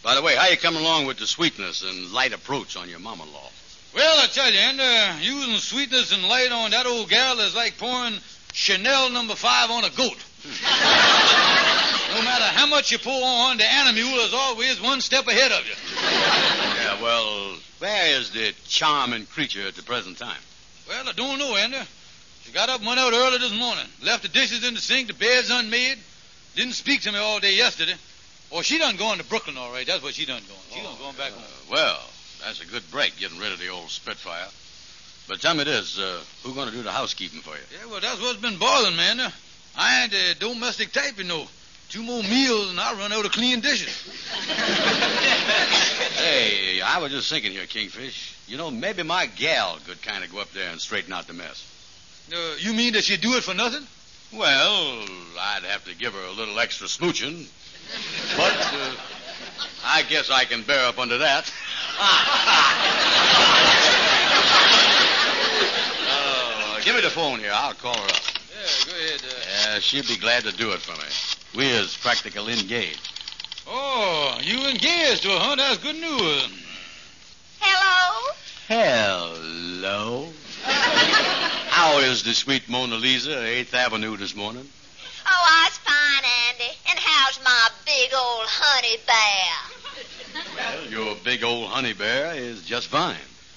By 0.03 0.15
the 0.15 0.23
way, 0.23 0.35
how 0.35 0.49
you 0.49 0.57
coming 0.57 0.81
along 0.81 1.05
with 1.05 1.19
the 1.19 1.27
sweetness 1.27 1.83
and 1.83 2.11
light 2.11 2.33
approach 2.33 2.75
on 2.75 2.89
your 2.89 3.01
mama-in-law? 3.01 3.51
Well, 3.95 4.19
I 4.19 4.27
tell 4.29 4.51
you, 4.51 4.83
uh, 4.83 5.19
using 5.21 5.59
sweetness 5.59 6.15
and 6.15 6.27
light 6.27 6.53
on 6.53 6.71
that 6.71 6.87
old 6.87 7.11
gal 7.11 7.39
is 7.41 7.55
like 7.55 7.77
pouring 7.77 8.15
Chanel 8.55 9.11
number 9.11 9.35
five 9.35 9.71
on 9.71 9.85
a 9.85 9.91
goat. 9.91 10.17
no 12.17 12.23
matter 12.25 12.49
how 12.57 12.67
much 12.67 12.93
you 12.93 12.99
pour 12.99 13.23
on, 13.23 13.59
the 13.59 13.71
animal 13.71 14.21
is 14.21 14.33
always 14.33 14.81
one 14.81 15.03
step 15.03 15.27
ahead 15.27 15.53
of 15.53 15.67
you. 15.67 15.75
Yeah, 16.01 17.03
well, 17.03 17.57
where 17.79 18.19
is 18.19 18.31
the 18.31 18.55
charming 18.67 19.27
creature 19.27 19.69
at 19.69 19.75
the 19.75 19.83
present 19.83 20.17
time? 20.17 20.41
Well, 20.89 21.07
I 21.07 21.13
don't 21.13 21.39
know, 21.39 21.57
Andy. 21.57 21.77
She 22.51 22.55
got 22.55 22.69
up 22.69 22.79
and 22.79 22.87
went 22.89 22.99
out 22.99 23.13
early 23.13 23.39
this 23.39 23.57
morning. 23.57 23.85
Left 24.03 24.25
the 24.25 24.29
dishes 24.29 24.67
in 24.67 24.75
the 24.75 24.81
sink, 24.81 25.07
the 25.07 25.15
bed's 25.15 25.51
unmade. 25.51 25.99
Didn't 26.57 26.73
speak 26.73 27.03
to 27.03 27.13
me 27.13 27.19
all 27.19 27.39
day 27.39 27.55
yesterday. 27.55 27.95
Oh, 28.51 28.61
she 28.61 28.77
done 28.77 28.97
gone 28.97 29.19
to 29.19 29.25
Brooklyn, 29.25 29.57
all 29.57 29.71
right. 29.71 29.87
That's 29.87 30.03
what 30.03 30.15
she 30.15 30.27
done 30.27 30.43
going. 30.49 30.61
She 30.73 30.83
done 30.83 30.99
gone 30.99 31.15
back 31.15 31.31
home. 31.31 31.45
Uh, 31.45 31.71
well, 31.71 32.01
that's 32.45 32.61
a 32.61 32.67
good 32.67 32.83
break, 32.91 33.17
getting 33.19 33.39
rid 33.39 33.53
of 33.53 33.61
the 33.61 33.69
old 33.69 33.89
Spitfire. 33.89 34.49
But 35.29 35.41
tell 35.41 35.55
me 35.55 35.63
this, 35.63 35.97
uh, 35.97 36.19
who's 36.43 36.57
going 36.57 36.69
to 36.69 36.75
do 36.75 36.83
the 36.83 36.91
housekeeping 36.91 37.39
for 37.39 37.51
you? 37.51 37.63
Yeah, 37.71 37.89
well, 37.89 38.01
that's 38.01 38.21
what's 38.21 38.41
been 38.41 38.59
bothering 38.59 38.97
me, 38.97 39.03
Andy. 39.05 39.33
I 39.77 40.03
ain't 40.03 40.13
a 40.13 40.35
domestic 40.35 40.91
type, 40.91 41.19
you 41.19 41.25
know. 41.25 41.47
Two 41.89 42.03
more 42.03 42.25
meals 42.25 42.71
and 42.71 42.81
I'll 42.81 42.97
run 42.97 43.13
out 43.13 43.25
of 43.25 43.31
clean 43.31 43.61
dishes. 43.61 43.95
Hey, 46.21 46.81
I 46.81 46.99
was 46.99 47.13
just 47.13 47.31
thinking 47.31 47.53
here, 47.53 47.67
Kingfish. 47.67 48.37
You 48.49 48.57
know, 48.57 48.73
maybe 48.73 49.05
my 49.05 49.27
gal 49.27 49.79
could 49.87 50.03
kind 50.03 50.25
of 50.25 50.33
go 50.33 50.41
up 50.41 50.51
there 50.53 50.69
and 50.71 50.81
straighten 50.81 51.13
out 51.13 51.29
the 51.29 51.33
mess. 51.33 51.71
Uh, 52.33 52.55
you 52.59 52.73
mean 52.73 52.93
that 52.93 53.05
she'd 53.05 53.21
do 53.21 53.35
it 53.35 53.43
for 53.43 53.55
nothing? 53.55 53.87
Well, 54.33 55.05
I'd 55.39 55.65
have 55.65 55.85
to 55.87 55.95
give 55.97 56.15
her 56.15 56.25
a 56.25 56.33
little 56.33 56.59
extra 56.61 56.87
smooching. 56.87 57.49
But 58.37 58.57
uh, 58.57 58.95
I 59.85 60.03
guess 60.03 60.31
I 60.31 60.45
can 60.45 60.63
bear 60.63 60.87
up 60.87 60.99
under 60.99 61.19
that. 61.19 61.53
uh, 66.09 66.81
give 66.85 66.95
me 66.95 67.01
the 67.01 67.11
phone 67.11 67.41
here. 67.41 67.51
I'll 67.53 67.75
call 67.75 67.97
her 67.97 68.05
up. 68.05 68.23
Yeah, 68.53 68.85
go 68.87 68.93
ahead. 68.93 69.21
Uh... 69.25 69.73
Yeah, 69.73 69.79
she'd 69.81 70.07
be 70.07 70.17
glad 70.17 70.45
to 70.45 70.53
do 70.53 70.71
it 70.73 70.81
for 70.81 70.93
me. 70.93 71.09
We 71.57 71.67
is 71.67 71.97
practical 71.97 72.49
engaged. 72.49 73.09
Oh, 73.67 74.39
you 74.41 74.69
engaged 74.69 75.23
to 75.23 75.31
her, 75.31 75.39
huh? 75.39 75.57
That's 75.57 75.79
good 75.79 75.97
news. 75.97 76.49
Hello? 77.59 78.35
Hello. 78.69 80.29
How 81.81 81.97
is 82.01 82.23
the 82.25 82.35
sweet 82.35 82.69
Mona 82.69 82.97
Lisa, 82.97 83.31
8th 83.31 83.73
Avenue 83.73 84.15
this 84.19 84.37
morning? 84.37 84.69
Oh, 85.27 85.31
I 85.31 85.65
was 85.65 85.79
fine, 85.79 86.25
Andy. 86.51 86.77
And 86.91 86.99
how's 86.99 87.43
my 87.43 87.71
big 87.87 88.13
old 88.13 88.45
honey 88.45 88.99
bear? 89.07 89.55
Well, 90.57 90.91
your 90.91 91.17
big 91.25 91.43
old 91.43 91.71
honey 91.71 91.95
bear 91.95 92.35
is 92.35 92.67
just 92.67 92.89
fine. 92.89 93.17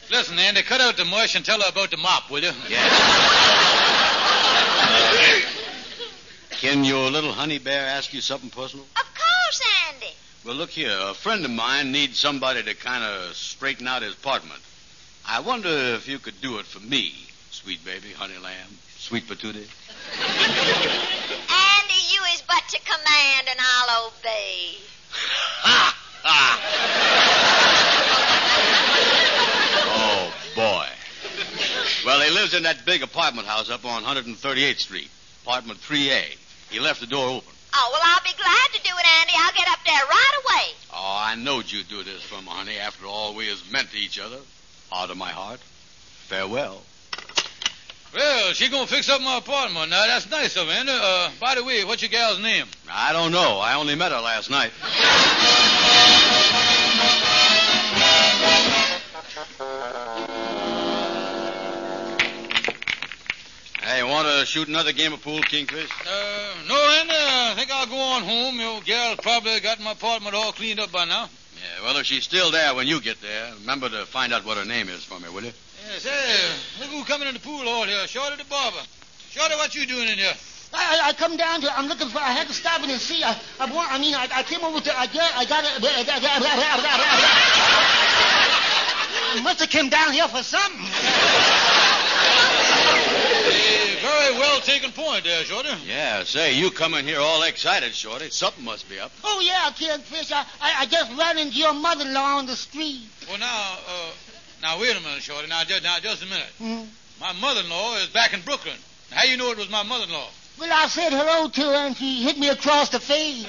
Listen, 0.09 0.39
Andy, 0.39 0.61
cut 0.61 0.79
out 0.79 0.95
the 0.95 1.03
mush 1.03 1.35
and 1.35 1.43
tell 1.43 1.59
her 1.59 1.67
about 1.67 1.91
the 1.91 1.97
mop, 1.97 2.31
will 2.31 2.41
you? 2.41 2.51
Yes. 2.69 2.91
Uh, 4.79 5.41
can 6.51 6.85
your 6.85 7.11
little 7.11 7.33
honey 7.33 7.59
bear 7.59 7.85
ask 7.89 8.13
you 8.13 8.21
something 8.21 8.49
personal? 8.49 8.85
Of 8.95 9.13
course, 9.13 9.61
Andy. 9.91 10.13
Well, 10.45 10.55
look 10.55 10.69
here. 10.69 10.97
A 10.97 11.13
friend 11.13 11.43
of 11.43 11.51
mine 11.51 11.91
needs 11.91 12.17
somebody 12.19 12.63
to 12.63 12.73
kind 12.73 13.03
of 13.03 13.35
straighten 13.35 13.85
out 13.85 14.01
his 14.01 14.13
apartment. 14.13 14.61
I 15.27 15.41
wonder 15.41 15.67
if 15.67 16.07
you 16.07 16.19
could 16.19 16.39
do 16.39 16.59
it 16.59 16.65
for 16.65 16.79
me, 16.79 17.22
sweet 17.63 17.83
baby, 17.85 18.11
honey 18.11 18.37
lamb, 18.43 18.77
sweet 18.97 19.25
patootie. 19.25 19.69
Andy, 20.19 22.01
you 22.11 22.21
is 22.33 22.43
but 22.45 22.61
to 22.67 22.79
command 22.83 23.47
and 23.49 23.57
I'll 23.57 24.07
obey. 24.07 24.75
Ha! 25.61 25.97
Ha! 26.23 26.59
oh, 29.95 30.33
boy. 30.55 30.87
Well, 32.05 32.19
he 32.19 32.31
lives 32.31 32.53
in 32.53 32.63
that 32.63 32.85
big 32.85 33.01
apartment 33.01 33.47
house 33.47 33.69
up 33.69 33.85
on 33.85 34.03
138th 34.03 34.79
Street, 34.79 35.09
apartment 35.45 35.79
3A. 35.79 36.35
He 36.69 36.81
left 36.81 36.99
the 36.99 37.07
door 37.07 37.29
open. 37.29 37.53
Oh, 37.75 37.89
well, 37.93 38.01
I'll 38.03 38.23
be 38.23 38.35
glad 38.37 38.73
to 38.73 38.81
do 38.83 38.91
it, 38.93 39.07
Andy. 39.21 39.33
I'll 39.37 39.53
get 39.53 39.69
up 39.69 39.79
there 39.85 40.03
right 40.03 40.33
away. 40.43 40.75
Oh, 40.91 41.17
I 41.17 41.35
knowed 41.35 41.71
you'd 41.71 41.87
do 41.87 42.03
this 42.03 42.23
for 42.23 42.41
me, 42.41 42.49
honey, 42.49 42.77
after 42.77 43.05
all 43.05 43.33
we 43.35 43.47
has 43.47 43.63
meant 43.71 43.91
to 43.91 43.97
each 43.97 44.19
other. 44.19 44.39
Out 44.91 45.09
of 45.09 45.17
my 45.17 45.31
heart. 45.31 45.61
Farewell. 46.27 46.83
Well, 48.13 48.53
she 48.53 48.69
gonna 48.69 48.85
fix 48.85 49.09
up 49.09 49.21
my 49.21 49.37
apartment. 49.37 49.89
Now, 49.89 50.05
that's 50.05 50.29
nice 50.29 50.55
of 50.55 50.67
her. 50.67 50.85
Uh, 50.87 51.31
by 51.39 51.55
the 51.55 51.63
way, 51.63 51.83
what's 51.83 52.03
your 52.03 52.09
gal's 52.09 52.39
name? 52.39 52.67
I 52.89 53.11
don't 53.11 53.31
know. 53.31 53.59
I 53.59 53.73
only 53.75 53.95
met 53.95 54.11
her 54.11 54.21
last 54.21 54.51
night. 54.51 54.71
Hey, 63.81 64.03
want 64.03 64.27
to 64.27 64.45
shoot 64.45 64.67
another 64.67 64.93
game 64.93 65.13
of 65.13 65.21
pool, 65.21 65.41
Kingfish? 65.41 65.89
Uh, 66.07 66.53
no, 66.67 66.75
Andy. 66.99 67.13
I 67.15 67.53
think 67.55 67.71
I'll 67.71 67.87
go 67.87 67.97
on 67.97 68.23
home. 68.23 68.59
Your 68.59 68.81
gal's 68.81 69.19
probably 69.21 69.59
got 69.59 69.79
my 69.81 69.91
apartment 69.91 70.35
all 70.35 70.51
cleaned 70.51 70.79
up 70.79 70.91
by 70.91 71.05
now. 71.05 71.29
Yeah, 71.55 71.83
well, 71.83 71.97
if 71.97 72.05
she's 72.05 72.23
still 72.23 72.51
there 72.51 72.75
when 72.75 72.87
you 72.87 73.01
get 73.01 73.21
there, 73.21 73.53
remember 73.59 73.89
to 73.89 74.05
find 74.05 74.33
out 74.33 74.45
what 74.45 74.57
her 74.57 74.65
name 74.65 74.89
is 74.89 75.03
for 75.03 75.19
me, 75.19 75.29
will 75.29 75.43
you? 75.43 75.53
Yes, 77.03 77.09
hey, 77.09 77.19
look 77.19 77.23
who 77.23 77.25
coming 77.25 77.27
in 77.27 77.33
the 77.33 77.39
pool 77.39 77.63
hall 77.63 77.85
here. 77.85 78.07
Shorty 78.07 78.37
the 78.37 78.45
barber. 78.49 78.77
Shorty, 79.29 79.55
what 79.55 79.75
you 79.75 79.85
doing 79.85 80.07
in 80.07 80.17
here? 80.17 80.33
I, 80.73 81.01
I, 81.03 81.09
I 81.09 81.13
come 81.13 81.37
down 81.37 81.61
to. 81.61 81.77
I'm 81.77 81.87
looking 81.87 82.09
for. 82.09 82.19
I 82.19 82.31
had 82.31 82.47
to 82.47 82.53
stop 82.53 82.83
in 82.83 82.89
and 82.89 82.99
see. 82.99 83.23
I, 83.23 83.39
I 83.59 83.71
want. 83.73 83.91
I 83.91 83.99
mean, 83.99 84.15
I, 84.15 84.27
I 84.33 84.43
came 84.43 84.63
over 84.63 84.79
to. 84.79 84.99
I 84.99 85.07
got. 85.07 85.31
I 85.35 85.45
got. 85.45 85.63
I 89.35 89.41
must 89.43 89.59
have 89.59 89.69
came 89.69 89.89
down 89.89 90.13
here 90.13 90.27
for 90.27 90.43
something. 90.43 90.81
A 93.45 94.01
very 94.01 94.33
well 94.39 94.61
taken 94.61 94.91
point 94.91 95.23
there, 95.25 95.43
Shorty. 95.43 95.69
Yeah, 95.87 96.23
say, 96.23 96.55
you 96.55 96.71
come 96.71 96.93
in 96.95 97.05
here 97.05 97.19
all 97.19 97.43
excited, 97.43 97.93
Shorty. 97.93 98.29
Something 98.29 98.63
must 98.63 98.89
be 98.89 98.99
up. 98.99 99.11
Oh 99.23 99.41
yeah, 99.43 99.71
Kingfish. 99.71 100.31
I, 100.31 100.45
I, 100.61 100.73
I 100.81 100.85
just 100.85 101.11
ran 101.17 101.37
into 101.37 101.57
your 101.57 101.73
mother-in-law 101.73 102.37
on 102.37 102.45
the 102.45 102.55
street. 102.55 103.07
Well, 103.27 103.39
now, 103.39 103.77
uh, 103.87 104.11
now 104.63 104.79
wait 104.79 104.95
a 104.97 105.01
minute, 105.01 105.21
Shorty. 105.21 105.47
Now, 105.49 105.63
just, 105.65 105.83
now, 105.83 105.99
just 105.99 106.23
a 106.23 106.25
minute. 106.25 106.47
Hmm? 106.57 106.83
My 107.19 107.33
mother-in-law 107.33 107.97
is 107.97 108.07
back 108.07 108.33
in 108.33 108.41
Brooklyn. 108.41 108.77
How 109.11 109.25
you 109.25 109.37
know 109.37 109.51
it 109.51 109.57
was 109.57 109.69
my 109.69 109.83
mother-in-law? 109.83 110.29
Well, 110.59 110.69
I 110.71 110.87
said 110.87 111.11
hello 111.11 111.49
to 111.49 111.61
her 111.61 111.87
and 111.87 111.97
she 111.97 112.23
hit 112.23 112.39
me 112.39 112.47
across 112.47 112.89
the 112.89 112.99
face. 112.99 113.43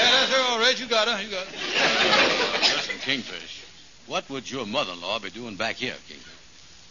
Yeah, 0.00 0.10
that's 0.12 0.32
her 0.32 0.42
all 0.48 0.58
right. 0.60 0.78
You 0.78 0.86
got 0.86 1.08
her. 1.08 1.22
You 1.22 1.30
got 1.30 1.46
her. 1.46 2.76
Listen, 2.76 2.98
Kingfish, 3.00 3.64
what 4.06 4.30
would 4.30 4.50
your 4.50 4.66
mother-in-law 4.66 5.18
be 5.18 5.30
doing 5.30 5.56
back 5.56 5.76
here, 5.76 5.96
Kingfish? 6.08 6.30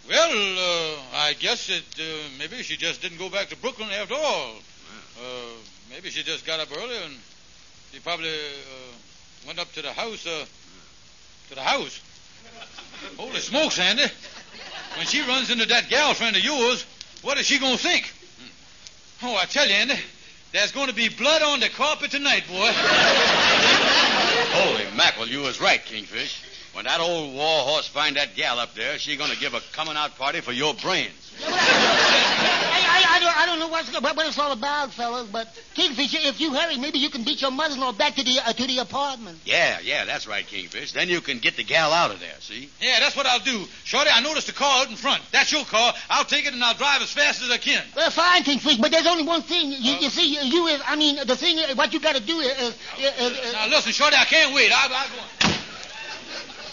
Well, 0.10 0.32
uh, 0.32 0.98
I 1.14 1.34
guess 1.34 1.68
that 1.68 2.00
uh, 2.00 2.30
maybe 2.38 2.62
she 2.64 2.76
just 2.76 3.02
didn't 3.02 3.20
go 3.20 3.30
back 3.30 3.50
to 3.50 3.56
Brooklyn 3.58 3.90
after 3.92 4.16
all. 4.16 4.56
Uh, 5.18 5.54
maybe 5.90 6.10
she 6.10 6.24
just 6.24 6.46
got 6.46 6.60
up 6.60 6.70
early 6.76 6.98
and 7.06 7.14
she 7.92 8.00
probably 8.00 8.30
uh, 8.30 8.92
went 9.48 9.60
up 9.60 9.72
to 9.74 9.82
the 9.82 9.94
house. 9.94 10.26
To 11.50 11.56
the 11.56 11.62
house. 11.62 12.00
Holy 13.18 13.40
smokes, 13.40 13.80
Andy! 13.80 14.04
When 14.96 15.08
she 15.08 15.22
runs 15.22 15.50
into 15.50 15.66
that 15.66 15.90
gal 15.90 16.14
friend 16.14 16.36
of 16.36 16.44
yours, 16.44 16.86
what 17.24 17.40
is 17.40 17.48
she 17.48 17.58
gonna 17.58 17.78
think? 17.78 18.14
Oh, 19.24 19.36
I 19.36 19.46
tell 19.46 19.68
you, 19.68 19.74
Andy, 19.74 19.96
there's 20.52 20.72
going 20.72 20.88
to 20.88 20.94
be 20.94 21.10
blood 21.10 21.42
on 21.42 21.60
the 21.60 21.70
carpet 21.70 22.12
tonight, 22.12 22.44
boy. 22.48 22.70
Holy 24.52 24.86
mackerel, 24.96 25.28
you 25.28 25.42
was 25.42 25.60
right, 25.60 25.84
Kingfish. 25.84 26.44
When 26.74 26.86
that 26.86 27.00
old 27.00 27.34
war 27.34 27.64
horse 27.64 27.88
find 27.88 28.16
that 28.16 28.36
gal 28.36 28.60
up 28.60 28.76
there, 28.76 29.00
she 29.00 29.16
gonna 29.16 29.36
give 29.36 29.56
a 29.56 29.62
coming 29.74 29.98
out 29.98 30.18
party 30.18 30.42
for 30.42 30.52
your 30.52 30.76
brains. 30.76 31.34
I, 33.40 33.42
I, 33.42 33.44
I, 33.44 33.46
don't, 33.46 33.60
know 33.60 33.68
what's, 33.70 33.94
what, 33.94 34.16
what 34.16 34.28
it's 34.28 34.38
all 34.38 34.52
about, 34.52 34.92
fellas, 34.92 35.30
but 35.32 35.48
Kingfish, 35.74 36.14
if 36.28 36.42
you 36.42 36.54
hurry, 36.54 36.78
maybe 36.78 37.00
you 37.00 37.10
can 37.10 37.24
beat 37.24 37.42
your 37.42 37.52
mother-in-law 37.52 37.94
back 37.94 38.16
to 38.16 38.24
the 38.24 38.40
uh, 38.46 38.54
to 38.54 38.68
the 38.68 38.80
apartment. 38.80 39.40
Yeah, 39.46 39.80
yeah, 39.82 40.06
that's 40.06 40.28
right, 40.28 40.46
Kingfish. 40.46 40.92
Then 40.92 41.10
you 41.10 41.22
can 41.22 41.40
get 41.40 41.56
the 41.56 41.64
gal 41.64 41.92
out 41.92 42.12
of 42.12 42.20
there, 42.20 42.36
see? 42.40 42.70
Yeah, 42.82 43.00
that's 43.00 43.16
what 43.16 43.26
I'll 43.26 43.40
do. 43.40 43.66
Shorty, 43.84 44.10
I 44.14 44.22
noticed 44.22 44.48
the 44.48 44.54
car 44.54 44.82
out 44.82 44.90
in 44.90 44.96
front. 44.96 45.24
That's 45.32 45.52
your 45.52 45.64
car. 45.66 45.94
I'll 46.10 46.26
take 46.26 46.46
it 46.46 46.54
and 46.54 46.64
I'll 46.64 46.76
drive 46.76 47.02
as 47.02 47.12
fast 47.12 47.42
as 47.42 47.50
I 47.50 47.58
can. 47.58 47.84
Well, 47.96 48.12
fine, 48.12 48.44
Kingfish, 48.44 48.78
but 48.78 48.92
there's 48.92 49.08
only 49.08 49.24
one 49.24 49.42
thing. 49.42 49.72
You, 49.72 49.96
you 49.96 50.10
see, 50.10 50.36
you, 50.36 50.42
you 50.42 50.68
is, 50.68 50.82
I 50.86 50.96
mean, 50.96 51.18
the 51.26 51.36
thing, 51.36 51.58
is, 51.58 51.76
what 51.76 51.94
you 51.94 52.00
got 52.00 52.16
to 52.16 52.22
do 52.22 52.40
is, 52.40 52.52
is, 52.60 52.76
is, 53.00 53.40
is 53.40 53.54
Now, 53.54 53.68
listen, 53.68 53.94
Shorty, 53.94 54.16
I 54.16 54.26
can't 54.26 54.54
wait. 54.54 54.72
I, 54.72 54.86
I 54.86 55.08
go. 55.08 55.54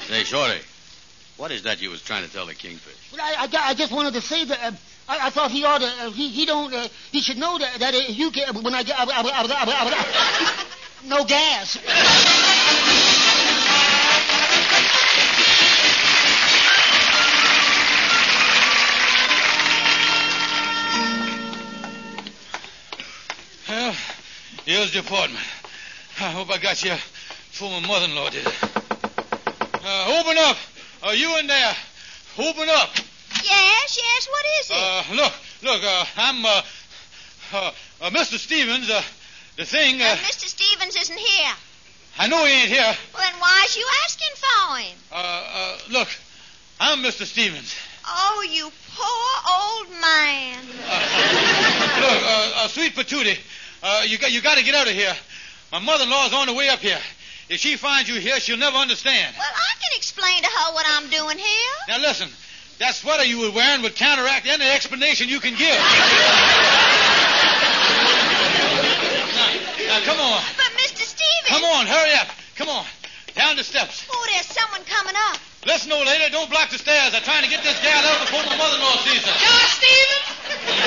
Say, 0.08 0.24
Shorty, 0.24 0.60
what 1.36 1.50
is 1.50 1.64
that 1.64 1.82
you 1.82 1.90
was 1.90 2.02
trying 2.02 2.24
to 2.24 2.32
tell 2.32 2.46
the 2.46 2.54
Kingfish? 2.54 3.12
Well, 3.12 3.20
I, 3.20 3.46
I, 3.46 3.70
I 3.70 3.74
just 3.74 3.92
wanted 3.92 4.14
to 4.14 4.20
say 4.20 4.44
that 4.44 4.58
uh, 4.62 4.72
I, 5.08 5.26
I 5.26 5.30
thought 5.30 5.50
he 5.50 5.64
ought 5.64 5.80
to. 5.80 5.86
Uh, 5.86 6.10
he 6.10 6.28
he 6.28 6.46
don't. 6.46 6.72
Uh, 6.72 6.88
he 7.12 7.20
should 7.20 7.38
know 7.38 7.58
that 7.58 7.78
that 7.78 7.94
uh, 7.94 7.98
you 8.08 8.30
get 8.32 8.52
when 8.54 8.74
I 8.74 8.82
get. 8.82 8.96
No 11.04 11.24
gas. 11.24 11.78
Well, 23.68 23.94
here's 24.64 24.92
the 24.92 25.00
apartment. 25.00 25.44
I 26.18 26.30
hope 26.30 26.50
I 26.50 26.58
got 26.58 26.82
you 26.82 26.90
before 26.90 27.70
my 27.70 27.86
mother-in-law 27.86 28.30
did. 28.30 28.46
Uh, 28.46 30.20
open 30.20 30.38
up. 30.38 30.56
Are 31.02 31.14
you 31.14 31.38
in 31.38 31.46
there? 31.46 31.76
Open 32.38 32.68
up. 32.68 32.90
Yes, 33.48 33.98
yes, 34.02 34.28
what 34.28 34.44
is 34.60 34.70
it? 34.70 34.76
Uh, 34.76 35.22
look, 35.22 35.32
look, 35.62 35.84
uh, 35.84 36.04
I'm, 36.16 36.44
uh, 36.44 36.62
uh, 37.52 37.70
uh, 38.02 38.10
Mr. 38.10 38.38
Stevens, 38.38 38.90
uh, 38.90 39.02
the 39.56 39.64
thing, 39.64 40.02
Uh, 40.02 40.06
uh, 40.06 40.16
Mr. 40.16 40.46
Stevens 40.46 40.96
isn't 40.96 41.18
here. 41.18 41.52
I 42.18 42.26
know 42.28 42.44
he 42.44 42.52
ain't 42.52 42.70
here. 42.70 42.96
Well, 43.14 43.22
then 43.22 43.38
why 43.40 43.64
is 43.68 43.76
you 43.76 43.86
asking 44.04 44.34
for 44.36 44.76
him? 44.78 44.96
Uh, 45.12 45.16
uh, 45.16 45.78
look, 45.90 46.08
I'm 46.80 47.02
Mr. 47.02 47.24
Stevens. 47.24 47.74
Oh, 48.08 48.46
you 48.50 48.70
poor 48.96 49.30
old 49.58 50.00
man. 50.00 50.58
Look, 50.66 52.22
uh, 52.22 52.52
uh, 52.56 52.68
sweet 52.68 52.94
patootie, 52.94 53.38
uh, 53.82 54.02
you 54.06 54.18
got, 54.18 54.32
you 54.32 54.40
got 54.40 54.58
to 54.58 54.64
get 54.64 54.74
out 54.74 54.86
of 54.88 54.92
here. 54.94 55.14
My 55.72 55.78
mother-in-law's 55.80 56.32
on 56.32 56.46
the 56.46 56.54
way 56.54 56.68
up 56.68 56.78
here. 56.80 57.00
If 57.48 57.60
she 57.60 57.76
finds 57.76 58.08
you 58.08 58.18
here, 58.20 58.40
she'll 58.40 58.56
never 58.56 58.76
understand. 58.76 59.34
Well, 59.38 59.46
I 59.54 59.74
can 59.80 59.90
explain 59.96 60.42
to 60.42 60.48
her 60.48 60.72
what 60.74 60.86
I'm 60.88 61.08
doing 61.10 61.38
here. 61.38 61.72
Now 61.88 61.98
listen, 61.98 62.28
that 62.78 62.94
sweater 62.94 63.24
you 63.24 63.40
were 63.40 63.50
wearing 63.50 63.82
would 63.82 63.96
counteract 63.96 64.46
any 64.46 64.64
explanation 64.68 65.28
you 65.28 65.40
can 65.40 65.54
give. 65.56 65.76
now, 65.76 65.96
now, 69.88 70.00
come 70.04 70.20
on. 70.20 70.42
But, 70.56 70.72
Mr. 70.76 71.04
Stevens. 71.08 71.48
Come 71.48 71.64
on, 71.64 71.86
hurry 71.86 72.12
up. 72.14 72.28
Come 72.56 72.68
on. 72.68 72.84
Down 73.34 73.56
the 73.56 73.64
steps. 73.64 74.04
Oh, 74.10 74.26
there's 74.32 74.46
someone 74.46 74.80
coming 74.84 75.14
up. 75.32 75.38
Listen, 75.66 75.92
old 75.92 76.06
lady, 76.06 76.30
don't 76.30 76.48
block 76.48 76.70
the 76.70 76.78
stairs. 76.78 77.12
I'm 77.12 77.22
trying 77.22 77.44
to 77.44 77.50
get 77.50 77.62
this 77.64 77.80
gal 77.82 78.04
out 78.04 78.20
before 78.20 78.44
my 78.44 78.56
mother-in-law 78.56 78.96
sees 79.02 79.24
her. 79.24 79.34
George 79.34 79.72
Stevens? 79.76 80.28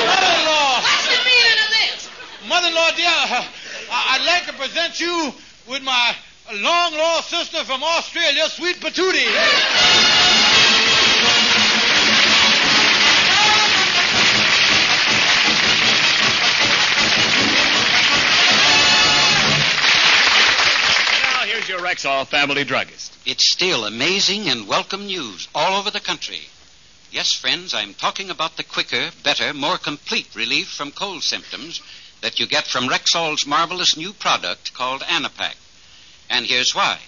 Mother-in-law! 0.06 0.82
What's 0.82 1.08
the 1.10 1.22
meaning 1.26 1.60
of 1.62 1.70
this? 1.74 2.10
Mother-in-law, 2.48 2.92
dear, 2.96 3.12
uh, 3.12 3.44
I'd 3.92 4.26
like 4.26 4.46
to 4.48 4.54
present 4.54 5.00
you 5.02 5.34
with 5.68 5.84
my 5.84 6.16
long-lost 6.54 7.30
sister 7.30 7.64
from 7.66 7.84
Australia, 7.84 8.48
Sweet 8.50 8.78
Patootie. 8.78 9.28
Rexall 21.90 22.28
family 22.28 22.64
druggist. 22.64 23.18
It's 23.26 23.52
still 23.52 23.84
amazing 23.84 24.48
and 24.48 24.68
welcome 24.68 25.08
news 25.08 25.48
all 25.56 25.80
over 25.80 25.90
the 25.90 26.00
country. 26.00 26.42
Yes, 27.10 27.34
friends, 27.34 27.74
I'm 27.74 27.96
talking 27.96 28.30
about 28.30 28.58
the 28.58 28.64
quicker, 28.64 29.10
better, 29.24 29.56
more 29.56 29.80
complete 29.80 30.28
relief 30.36 30.70
from 30.70 30.92
cold 30.92 31.24
symptoms 31.24 31.82
that 32.22 32.40
you 32.40 32.46
get 32.46 32.68
from 32.68 32.88
Rexall's 32.88 33.48
marvelous 33.48 33.98
new 33.98 34.14
product 34.14 34.72
called 34.76 35.02
Anapac. 35.02 35.56
And 36.30 36.46
here's 36.46 36.76
why. 36.76 37.00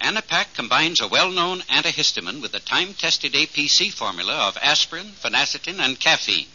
Anapac 0.00 0.52
combines 0.52 1.00
a 1.00 1.06
well-known 1.06 1.60
antihistamine 1.70 2.42
with 2.42 2.50
the 2.50 2.58
time-tested 2.58 3.34
APC 3.34 3.92
formula 3.92 4.48
of 4.48 4.58
aspirin, 4.60 5.12
phenacetin, 5.12 5.78
and 5.78 6.00
caffeine. 6.00 6.48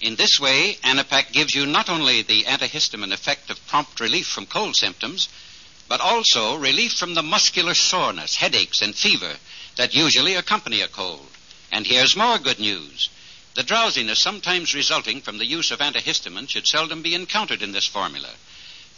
In 0.00 0.14
this 0.14 0.38
way, 0.38 0.78
Anapac 0.84 1.32
gives 1.32 1.56
you 1.56 1.66
not 1.66 1.90
only 1.90 2.22
the 2.22 2.44
antihistamine 2.44 3.12
effect 3.12 3.50
of 3.50 3.66
prompt 3.66 3.98
relief 3.98 4.28
from 4.28 4.46
cold 4.46 4.76
symptoms, 4.76 5.28
but 5.88 6.00
also 6.00 6.56
relief 6.56 6.92
from 6.94 7.14
the 7.14 7.22
muscular 7.22 7.74
soreness, 7.74 8.36
headaches, 8.36 8.80
and 8.82 8.94
fever 8.94 9.34
that 9.76 9.94
usually 9.94 10.34
accompany 10.34 10.80
a 10.80 10.88
cold. 10.88 11.26
And 11.70 11.86
here's 11.86 12.16
more 12.16 12.38
good 12.38 12.58
news. 12.58 13.08
The 13.54 13.62
drowsiness 13.62 14.18
sometimes 14.18 14.74
resulting 14.74 15.20
from 15.20 15.38
the 15.38 15.46
use 15.46 15.70
of 15.70 15.80
antihistamine 15.80 16.48
should 16.48 16.66
seldom 16.66 17.02
be 17.02 17.14
encountered 17.14 17.62
in 17.62 17.72
this 17.72 17.86
formula. 17.86 18.30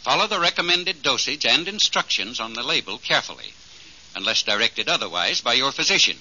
Follow 0.01 0.27
the 0.27 0.39
recommended 0.39 1.01
dosage 1.01 1.45
and 1.45 1.67
instructions 1.67 2.39
on 2.39 2.53
the 2.53 2.63
label 2.63 2.97
carefully, 2.97 3.53
unless 4.15 4.43
directed 4.43 4.87
otherwise 4.87 5.41
by 5.41 5.53
your 5.53 5.71
physician. 5.71 6.17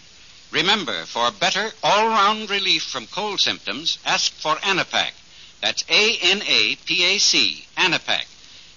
Remember, 0.51 1.05
for 1.05 1.31
better 1.31 1.73
all-round 1.83 2.51
relief 2.51 2.83
from 2.83 3.07
cold 3.07 3.41
symptoms, 3.41 3.99
ask 4.05 4.33
for 4.33 4.57
Anapac. 4.65 5.13
That's 5.61 5.85
A-N-A-P-A-C, 5.89 7.67
Anapac. 7.77 8.27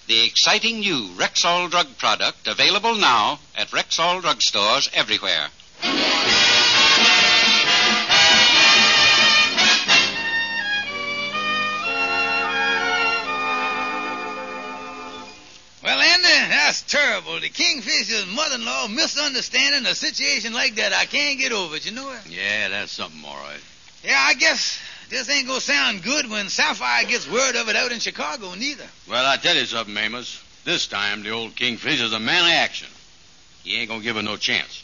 The 0.08 0.24
exciting 0.24 0.80
new 0.80 1.10
Rexall 1.18 1.70
drug 1.70 1.98
product 1.98 2.48
available 2.48 2.94
now 2.94 3.40
at 3.54 3.68
Rexall 3.68 4.22
drugstores 4.22 4.88
everywhere. 4.94 5.48
Well, 15.84 16.00
Andy, 16.00 16.22
that's 16.54 16.80
terrible. 16.82 17.38
The 17.40 17.50
Kingfish's 17.50 18.24
mother-in-law 18.34 18.88
misunderstanding 18.88 19.84
a 19.84 19.94
situation 19.94 20.54
like 20.54 20.76
that. 20.76 20.94
I 20.94 21.04
can't 21.04 21.38
get 21.38 21.52
over 21.52 21.76
it, 21.76 21.84
you 21.84 21.92
know 21.92 22.10
it? 22.12 22.30
Yeah, 22.30 22.70
that's 22.70 22.92
something, 22.92 23.22
all 23.26 23.36
right. 23.36 23.60
Yeah, 24.02 24.18
I 24.18 24.32
guess 24.32 24.78
this 25.10 25.28
ain't 25.30 25.46
gonna 25.46 25.60
sound 25.60 26.02
good 26.02 26.28
when 26.30 26.48
Sapphire 26.48 27.04
gets 27.04 27.28
word 27.28 27.56
of 27.56 27.68
it 27.68 27.76
out 27.76 27.92
in 27.92 28.00
Chicago, 28.00 28.54
neither. 28.54 28.86
Well, 29.08 29.24
I 29.24 29.36
tell 29.36 29.56
you 29.56 29.66
something, 29.66 29.96
Amos. 29.96 30.42
This 30.64 30.86
time, 30.86 31.22
the 31.22 31.30
old 31.30 31.56
Kingfish's 31.56 32.12
a 32.12 32.20
man 32.20 32.44
of 32.44 32.50
action. 32.50 32.88
He 33.64 33.76
ain't 33.76 33.88
gonna 33.88 34.02
give 34.02 34.16
her 34.16 34.22
no 34.22 34.36
chance. 34.36 34.82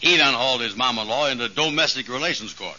He 0.00 0.16
done 0.16 0.34
hauled 0.34 0.60
his 0.60 0.76
mama-in-law 0.76 1.28
into 1.28 1.48
domestic 1.48 2.08
relations 2.08 2.54
court. 2.54 2.78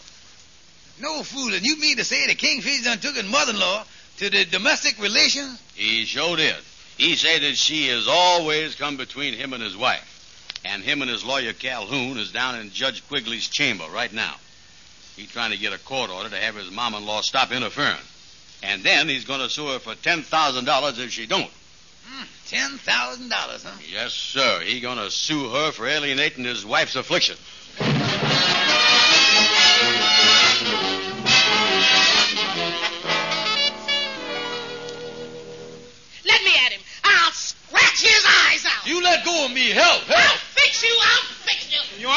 No 1.00 1.22
fooling. 1.22 1.60
You 1.62 1.78
mean 1.78 1.96
to 1.96 2.04
say 2.04 2.26
the 2.26 2.34
Kingfisher 2.34 2.84
done 2.84 2.98
took 2.98 3.14
his 3.14 3.30
mother-in-law 3.30 3.84
to 4.18 4.30
the 4.30 4.44
domestic 4.44 5.00
relations? 5.00 5.60
He 5.74 6.04
sure 6.04 6.36
did. 6.36 6.56
He 6.96 7.16
said 7.16 7.42
that 7.42 7.56
she 7.56 7.88
has 7.88 8.06
always 8.08 8.74
come 8.74 8.96
between 8.96 9.34
him 9.34 9.52
and 9.52 9.62
his 9.62 9.76
wife. 9.76 10.06
And 10.64 10.82
him 10.82 11.00
and 11.00 11.10
his 11.10 11.24
lawyer 11.24 11.54
Calhoun 11.54 12.18
is 12.18 12.32
down 12.32 12.58
in 12.58 12.70
Judge 12.70 13.06
Quigley's 13.08 13.48
chamber 13.48 13.86
right 13.90 14.12
now. 14.12 14.34
He's 15.20 15.30
trying 15.30 15.50
to 15.50 15.58
get 15.58 15.74
a 15.74 15.78
court 15.78 16.08
order 16.10 16.30
to 16.30 16.36
have 16.36 16.54
his 16.54 16.70
mom-in-law 16.70 17.20
stop 17.20 17.52
interfering. 17.52 18.00
And 18.62 18.82
then 18.82 19.06
he's 19.06 19.26
going 19.26 19.40
to 19.40 19.50
sue 19.50 19.66
her 19.66 19.78
for 19.78 19.94
$10,000 19.94 20.98
if 20.98 21.10
she 21.10 21.26
don't. 21.26 21.50
Hmm, 22.06 22.24
ten 22.46 22.78
thousand 22.78 23.28
dollars, 23.28 23.62
huh? 23.62 23.78
Yes, 23.92 24.14
sir. 24.14 24.60
He's 24.60 24.80
going 24.80 24.96
to 24.96 25.10
sue 25.10 25.50
her 25.50 25.72
for 25.72 25.86
alienating 25.86 26.44
his 26.44 26.64
wife's 26.64 26.96
affliction. 26.96 27.36
Let 36.24 36.42
me 36.42 36.52
at 36.64 36.72
him. 36.72 36.80
I'll 37.04 37.32
scratch 37.32 38.00
his 38.00 38.24
eyes 38.48 38.64
out. 38.64 38.86
You 38.86 39.02
let 39.02 39.22
go 39.26 39.44
of 39.44 39.52
me. 39.52 39.68
Help, 39.68 40.08
I'll 40.08 40.16
help. 40.16 40.38
fix 40.38 40.80
fix 40.80 40.82
you. 40.82 40.98
I'll 40.98 41.22
fix 41.44 41.70
you. 41.98 42.00
Your 42.00 42.10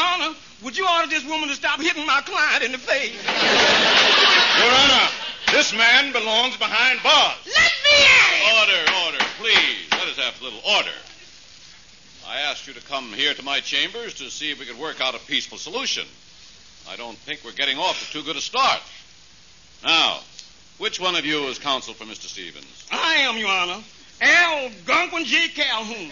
Honor, 0.74 0.74
would 0.74 0.78
you 0.78 0.88
order 0.88 1.10
this 1.10 1.24
woman 1.24 1.48
to 1.48 1.54
stop 1.54 1.80
hitting 1.80 2.06
my 2.06 2.20
client 2.22 2.64
in 2.64 2.72
the 2.72 2.78
face? 2.78 3.14
Your 4.58 4.72
Honor, 4.72 5.08
this 5.52 5.72
man 5.72 6.12
belongs 6.12 6.56
behind 6.56 7.02
bars. 7.02 7.38
Let 7.46 7.72
me 7.84 7.94
at 8.04 8.34
him. 8.34 8.54
Order, 8.60 8.90
order, 9.06 9.24
please. 9.38 9.90
Let 9.92 10.08
us 10.08 10.16
have 10.18 10.40
a 10.40 10.44
little 10.44 10.60
order. 10.76 10.90
I 12.26 12.40
asked 12.40 12.66
you 12.66 12.72
to 12.74 12.80
come 12.82 13.12
here 13.12 13.34
to 13.34 13.42
my 13.44 13.60
chambers 13.60 14.14
to 14.14 14.30
see 14.30 14.50
if 14.50 14.58
we 14.58 14.66
could 14.66 14.78
work 14.78 15.00
out 15.00 15.14
a 15.14 15.18
peaceful 15.18 15.58
solution. 15.58 16.06
I 16.90 16.96
don't 16.96 17.16
think 17.18 17.40
we're 17.44 17.52
getting 17.52 17.78
off 17.78 18.00
to 18.06 18.12
too 18.12 18.24
good 18.24 18.36
a 18.36 18.40
start. 18.40 18.80
Now, 19.84 20.20
which 20.78 20.98
one 20.98 21.14
of 21.14 21.24
you 21.24 21.46
is 21.48 21.58
counsel 21.58 21.94
for 21.94 22.04
Mr. 22.04 22.26
Stevens? 22.26 22.86
I 22.90 23.14
am, 23.16 23.36
Your 23.36 23.48
Honor. 23.48 23.82
Al 24.20 24.70
Gunquin 24.86 25.24
J. 25.24 25.48
Calhoun. 25.48 26.10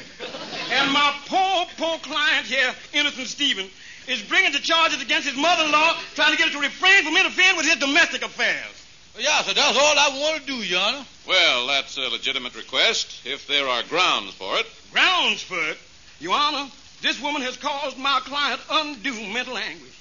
And 0.70 0.92
my 0.92 1.14
poor, 1.26 1.66
poor 1.78 1.98
client 1.98 2.46
here, 2.46 2.74
Innocent 2.92 3.28
Stevens, 3.28 3.70
is 4.08 4.22
bringing 4.22 4.52
the 4.52 4.58
charges 4.58 5.02
against 5.02 5.28
his 5.28 5.36
mother-in-law, 5.36 5.96
trying 6.14 6.32
to 6.32 6.38
get 6.38 6.48
her 6.48 6.54
to 6.54 6.60
refrain 6.60 7.04
from 7.04 7.16
interfering 7.16 7.56
with 7.56 7.66
his 7.66 7.76
domestic 7.76 8.22
affairs. 8.22 8.82
Yeah, 9.18 9.42
so 9.42 9.52
that's 9.52 9.76
all 9.76 9.98
I 9.98 10.20
want 10.20 10.40
to 10.40 10.46
do, 10.46 10.56
Your 10.56 10.80
Honor. 10.80 11.04
Well, 11.28 11.66
that's 11.66 11.98
a 11.98 12.08
legitimate 12.08 12.56
request, 12.56 13.26
if 13.26 13.46
there 13.46 13.68
are 13.68 13.82
grounds 13.84 14.32
for 14.34 14.56
it. 14.58 14.66
Grounds 14.90 15.42
for 15.42 15.60
it? 15.68 15.78
Your 16.18 16.34
Honor, 16.34 16.70
this 17.02 17.20
woman 17.20 17.42
has 17.42 17.56
caused 17.56 17.98
my 17.98 18.20
client 18.24 18.60
undue 18.70 19.32
mental 19.32 19.56
anguish. 19.58 19.98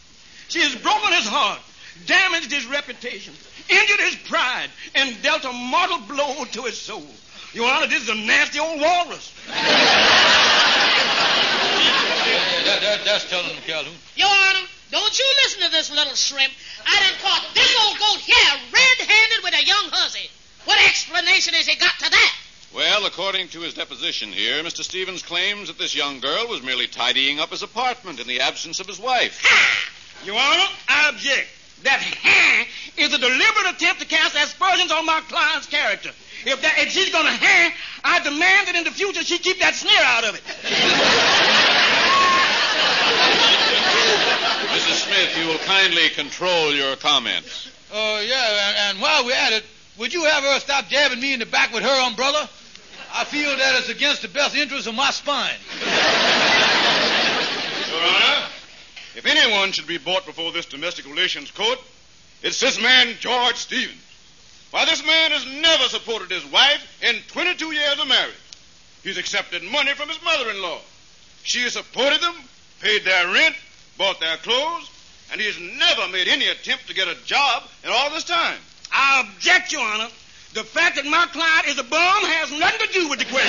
She 0.48 0.62
has 0.62 0.76
broken 0.76 1.12
his 1.14 1.28
heart, 1.28 1.60
damaged 2.06 2.52
his 2.52 2.66
reputation, 2.68 3.34
injured 3.70 4.00
his 4.00 4.16
pride, 4.28 4.70
and 4.96 5.22
dealt 5.22 5.46
a 5.46 5.52
mortal 5.52 6.00
blow 6.08 6.46
to 6.46 6.64
his 6.64 6.78
soul. 6.78 7.06
Your 7.54 7.70
Honor, 7.70 7.88
this 7.88 8.04
is 8.04 8.10
a 8.10 8.16
nasty 8.16 8.60
old 8.60 8.80
walrus. 8.80 9.34
Yeah, 12.82 12.98
that, 12.98 12.98
that, 12.98 13.06
that's 13.06 13.30
telling 13.30 13.48
them, 13.48 13.62
Calhoun. 13.68 13.94
Your 14.16 14.28
Honor, 14.28 14.66
don't 14.90 15.20
you 15.20 15.26
listen 15.44 15.62
to 15.62 15.72
this 15.72 15.94
little 15.94 16.16
shrimp. 16.16 16.52
I 16.86 17.00
done 17.00 17.18
caught 17.22 17.46
this 17.54 17.78
old 17.86 18.00
goat 18.00 18.20
here 18.26 18.54
red-handed 18.74 19.44
with 19.44 19.54
a 19.54 19.66
young 19.66 19.86
hussy. 19.94 20.30
What 20.66 20.80
explanation 20.88 21.54
has 21.54 21.68
he 21.68 21.76
got 21.76 21.94
to 22.00 22.10
that? 22.10 22.36
Well, 22.74 23.06
according 23.06 23.50
to 23.50 23.62
his 23.62 23.76
deposition 23.76 24.32
here, 24.32 24.64
Mr. 24.64 24.82
Stevens 24.82 25.22
claims 25.22 25.68
that 25.68 25.78
this 25.78 25.94
young 25.94 26.22
girl 26.22 26.48
was 26.48 26.64
merely 26.64 26.88
tidying 26.88 27.40
up 27.40 27.52
his 27.52 27.62
apartment 27.62 28.20
in 28.20 28.28
the 28.28 28.40
absence 28.40 28.80
of 28.80 28.88
his 28.88 29.00
wife. 29.00 29.40
Ha! 29.44 30.26
Your 30.26 30.38
Honor, 30.38 30.70
I 30.88 31.10
object. 31.10 31.50
That 31.84 32.00
ha 32.02 32.66
is 32.98 33.14
a 33.14 33.18
deliberate 33.18 33.76
attempt 33.76 34.02
to 34.02 34.08
cast 34.08 34.36
aspersions 34.36 34.92
on 34.92 35.06
my 35.06 35.20
client's 35.28 35.68
character. 35.68 36.12
If 36.46 36.62
that 36.62 36.78
if 36.78 36.92
she's 36.92 37.12
gonna 37.12 37.32
ha, 37.32 37.74
I 38.04 38.20
demand 38.22 38.68
that 38.68 38.76
in 38.76 38.84
the 38.84 38.92
future 38.92 39.24
she 39.24 39.40
keep 39.40 39.60
that 39.60 39.76
sneer 39.76 40.02
out 40.02 40.24
of 40.24 40.36
it. 40.36 40.42
Smith, 45.12 45.38
you 45.38 45.48
will 45.48 45.60
kindly 45.60 46.08
control 46.10 46.74
your 46.74 46.96
comments. 46.96 47.70
Oh, 47.92 48.22
yeah, 48.22 48.70
and, 48.70 48.78
and 48.96 49.02
while 49.02 49.26
we're 49.26 49.36
at 49.36 49.52
it, 49.52 49.66
would 49.98 50.14
you 50.14 50.24
have 50.24 50.42
her 50.42 50.58
stop 50.62 50.88
jabbing 50.88 51.20
me 51.20 51.34
in 51.34 51.40
the 51.40 51.46
back 51.46 51.74
with 51.74 51.84
her 51.84 52.02
umbrella? 52.08 52.50
I 53.14 53.26
feel 53.26 53.50
that 53.58 53.76
it's 53.80 53.90
against 53.90 54.22
the 54.22 54.30
best 54.30 54.56
interest 54.56 54.88
of 54.88 54.96
my 54.96 55.12
spine. 55.12 55.58
Your 57.90 58.02
Honor, 58.02 58.48
if 59.18 59.26
anyone 59.26 59.74
should 59.74 59.86
be 59.86 59.98
brought 59.98 60.26
before 60.26 60.54
this 60.54 60.66
domestic 60.66 61.06
relations 61.06 61.52
court, 61.52 61.80
it's 62.42 62.62
this 62.62 62.82
man, 62.82 63.14
George 63.20 63.58
Stevens. 63.58 64.00
Why, 64.72 64.86
this 64.86 65.06
man 65.06 65.32
has 65.32 65.46
never 65.46 65.84
supported 65.90 66.32
his 66.32 66.46
wife 66.46 67.04
in 67.04 67.18
22 67.28 67.74
years 67.74 68.00
of 68.00 68.08
marriage. 68.08 68.34
He's 69.04 69.18
accepted 69.18 69.62
money 69.62 69.94
from 69.94 70.08
his 70.08 70.24
mother-in-law. 70.24 70.80
She 71.44 71.64
has 71.64 71.74
supported 71.74 72.22
them, 72.22 72.36
paid 72.80 73.04
their 73.04 73.28
rent, 73.28 73.58
bought 73.98 74.22
their 74.22 74.38
clothes, 74.38 74.91
and 75.32 75.40
he's 75.40 75.60
never 75.60 76.08
made 76.12 76.28
any 76.28 76.48
attempt 76.48 76.88
to 76.88 76.94
get 76.94 77.08
a 77.08 77.16
job 77.26 77.64
in 77.84 77.90
all 77.90 78.10
this 78.12 78.26
time. 78.26 78.58
I 78.92 79.24
object, 79.26 79.72
Your 79.72 79.82
Honor. 79.82 80.10
The 80.54 80.64
fact 80.66 80.98
that 80.98 81.06
my 81.06 81.26
client 81.32 81.68
is 81.68 81.80
a 81.80 81.84
bum 81.84 82.24
has 82.28 82.52
nothing 82.52 82.88
to 82.88 82.94
do 82.94 83.08
with 83.08 83.20
the 83.20 83.26
question. 83.26 83.48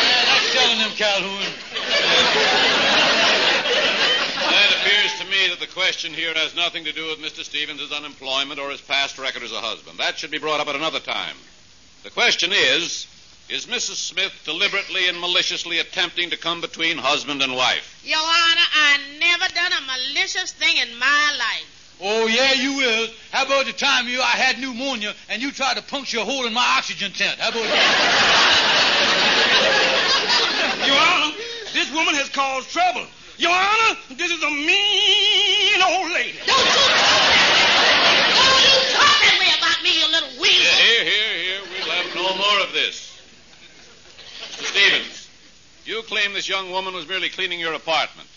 Yeah, 0.00 0.24
that's 0.28 0.52
telling 0.52 0.78
them, 0.78 0.90
Calhoun. 1.00 1.40
It 4.52 4.76
appears 4.76 5.12
to 5.20 5.24
me 5.24 5.48
that 5.48 5.60
the 5.60 5.72
question 5.72 6.12
here 6.12 6.34
has 6.34 6.54
nothing 6.54 6.84
to 6.84 6.92
do 6.92 7.08
with 7.08 7.18
Mr. 7.20 7.42
Stevens' 7.42 7.90
unemployment 7.90 8.60
or 8.60 8.70
his 8.70 8.82
past 8.82 9.18
record 9.18 9.42
as 9.42 9.52
a 9.52 9.60
husband. 9.60 9.98
That 9.98 10.18
should 10.18 10.30
be 10.30 10.38
brought 10.38 10.60
up 10.60 10.68
at 10.68 10.76
another 10.76 11.00
time. 11.00 11.36
The 12.02 12.10
question 12.10 12.52
is 12.52 13.06
Is 13.50 13.66
Mrs. 13.66 13.96
Smith 13.96 14.32
deliberately 14.44 15.08
and 15.08 15.20
maliciously 15.20 15.78
attempting 15.80 16.30
to 16.30 16.36
come 16.38 16.60
between 16.60 16.96
husband 16.96 17.42
and 17.42 17.54
wife? 17.54 18.00
Your 18.04 18.18
Honor, 18.18 18.68
I 18.74 18.98
never 19.18 19.52
done 19.52 19.72
a 19.72 19.80
malicious 19.82 20.52
thing 20.52 20.76
in 20.78 20.98
my 20.98 21.36
life. 21.38 21.98
Oh, 22.02 22.26
yeah, 22.26 22.54
you 22.54 22.78
will. 22.78 23.08
How 23.30 23.44
about 23.44 23.66
the 23.66 23.74
time 23.74 24.08
you 24.08 24.22
I 24.22 24.32
had 24.40 24.58
pneumonia 24.58 25.14
and 25.28 25.42
you 25.42 25.52
tried 25.52 25.76
to 25.76 25.82
puncture 25.82 26.20
a 26.20 26.24
hole 26.24 26.46
in 26.46 26.54
my 26.54 26.64
oxygen 26.78 27.12
tent? 27.12 27.38
How 27.38 27.50
about 27.50 27.64
that? 27.64 28.80
Your 30.86 30.96
Honor, 30.96 31.36
this 31.74 31.92
woman 31.92 32.14
has 32.14 32.30
caused 32.30 32.70
trouble. 32.70 33.04
Your 33.36 33.52
Honor, 33.52 33.96
this 34.16 34.30
is 34.30 34.42
a 34.42 34.50
mean 34.50 35.80
old 35.80 36.12
lady. 36.12 36.36
Don't 36.44 36.56
you 36.56 36.72
talk 36.72 36.96
that 36.96 37.60
Don't 38.32 38.64
you 38.64 38.76
talk 38.96 39.16
that 39.20 39.36
way 39.40 39.52
about 39.60 39.78
me, 39.84 39.92
you 39.96 40.06
little 40.08 40.40
weasel. 40.40 40.72
Here, 40.76 41.04
here, 41.04 41.36
here. 41.36 41.60
We'll 41.72 41.88
have 41.88 42.14
no 42.14 42.36
more 42.36 42.59
of 42.70 42.74
this. 42.74 43.20
Mr. 44.52 44.64
Stevens, 44.64 45.28
you 45.84 46.02
claim 46.02 46.32
this 46.32 46.48
young 46.48 46.70
woman 46.70 46.94
was 46.94 47.08
merely 47.08 47.28
cleaning 47.28 47.58
your 47.58 47.74
apartment. 47.74 48.28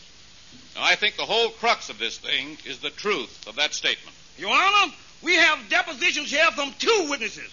Now, 0.76 0.84
I 0.84 0.96
think 0.96 1.18
the 1.18 1.26
whole 1.26 1.50
crux 1.50 1.90
of 1.90 2.00
this 2.00 2.18
thing 2.18 2.58
is 2.66 2.80
the 2.80 2.90
truth 2.90 3.48
of 3.48 3.58
that 3.58 3.74
statement. 3.74 4.16
Your 4.38 4.52
Honor, 4.52 4.92
we 5.22 5.36
have 5.36 5.70
depositions 5.70 6.32
here 6.32 6.50
from 6.52 6.74
two 6.80 7.08
witnesses. 7.10 7.50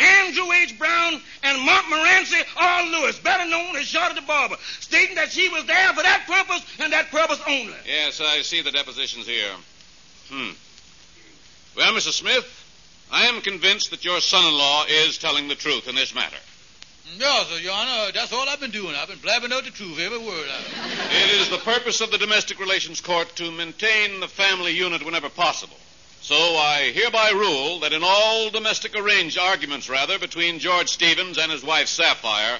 Andrew 0.00 0.50
H. 0.52 0.76
Brown 0.76 1.20
and 1.44 1.64
Mark 1.64 1.84
Morancy 1.88 2.42
R. 2.56 2.86
Lewis, 2.86 3.16
better 3.20 3.48
known 3.48 3.76
as 3.76 3.84
Shorty 3.84 4.16
the 4.16 4.22
Barber, 4.22 4.56
stating 4.80 5.14
that 5.14 5.30
she 5.30 5.48
was 5.50 5.64
there 5.66 5.92
for 5.92 6.02
that 6.02 6.26
purpose 6.26 6.66
and 6.80 6.92
that 6.92 7.12
purpose 7.12 7.40
only. 7.46 7.74
Yes, 7.86 8.20
I 8.20 8.42
see 8.42 8.60
the 8.60 8.72
depositions 8.72 9.26
here. 9.28 9.52
Hmm. 10.30 10.50
Well, 11.76 11.92
Mrs. 11.92 12.14
Smith, 12.14 12.63
I 13.14 13.26
am 13.26 13.42
convinced 13.42 13.90
that 13.90 14.04
your 14.04 14.20
son-in-law 14.20 14.86
is 14.88 15.18
telling 15.18 15.46
the 15.46 15.54
truth 15.54 15.86
in 15.86 15.94
this 15.94 16.16
matter. 16.16 16.36
No, 17.16 17.44
sir, 17.44 17.60
Your 17.60 17.72
Honor, 17.72 18.10
that's 18.12 18.32
all 18.32 18.48
I've 18.48 18.58
been 18.58 18.72
doing. 18.72 18.96
I've 18.96 19.06
been 19.06 19.20
blabbing 19.20 19.52
out 19.52 19.62
the 19.62 19.70
truth, 19.70 20.00
every 20.00 20.18
word 20.18 20.48
of 20.48 20.66
it. 20.66 21.22
It 21.22 21.40
is 21.40 21.48
the 21.48 21.58
purpose 21.58 22.00
of 22.00 22.10
the 22.10 22.18
Domestic 22.18 22.58
Relations 22.58 23.00
Court 23.00 23.28
to 23.36 23.52
maintain 23.52 24.18
the 24.18 24.26
family 24.26 24.72
unit 24.72 25.04
whenever 25.04 25.28
possible. 25.28 25.76
So 26.22 26.34
I 26.34 26.90
hereby 26.92 27.30
rule 27.30 27.78
that 27.80 27.92
in 27.92 28.02
all 28.02 28.50
domestic 28.50 28.98
arranged 28.98 29.38
arguments, 29.38 29.88
rather, 29.88 30.18
between 30.18 30.58
George 30.58 30.88
Stevens 30.88 31.38
and 31.38 31.52
his 31.52 31.62
wife 31.62 31.86
Sapphire, 31.86 32.58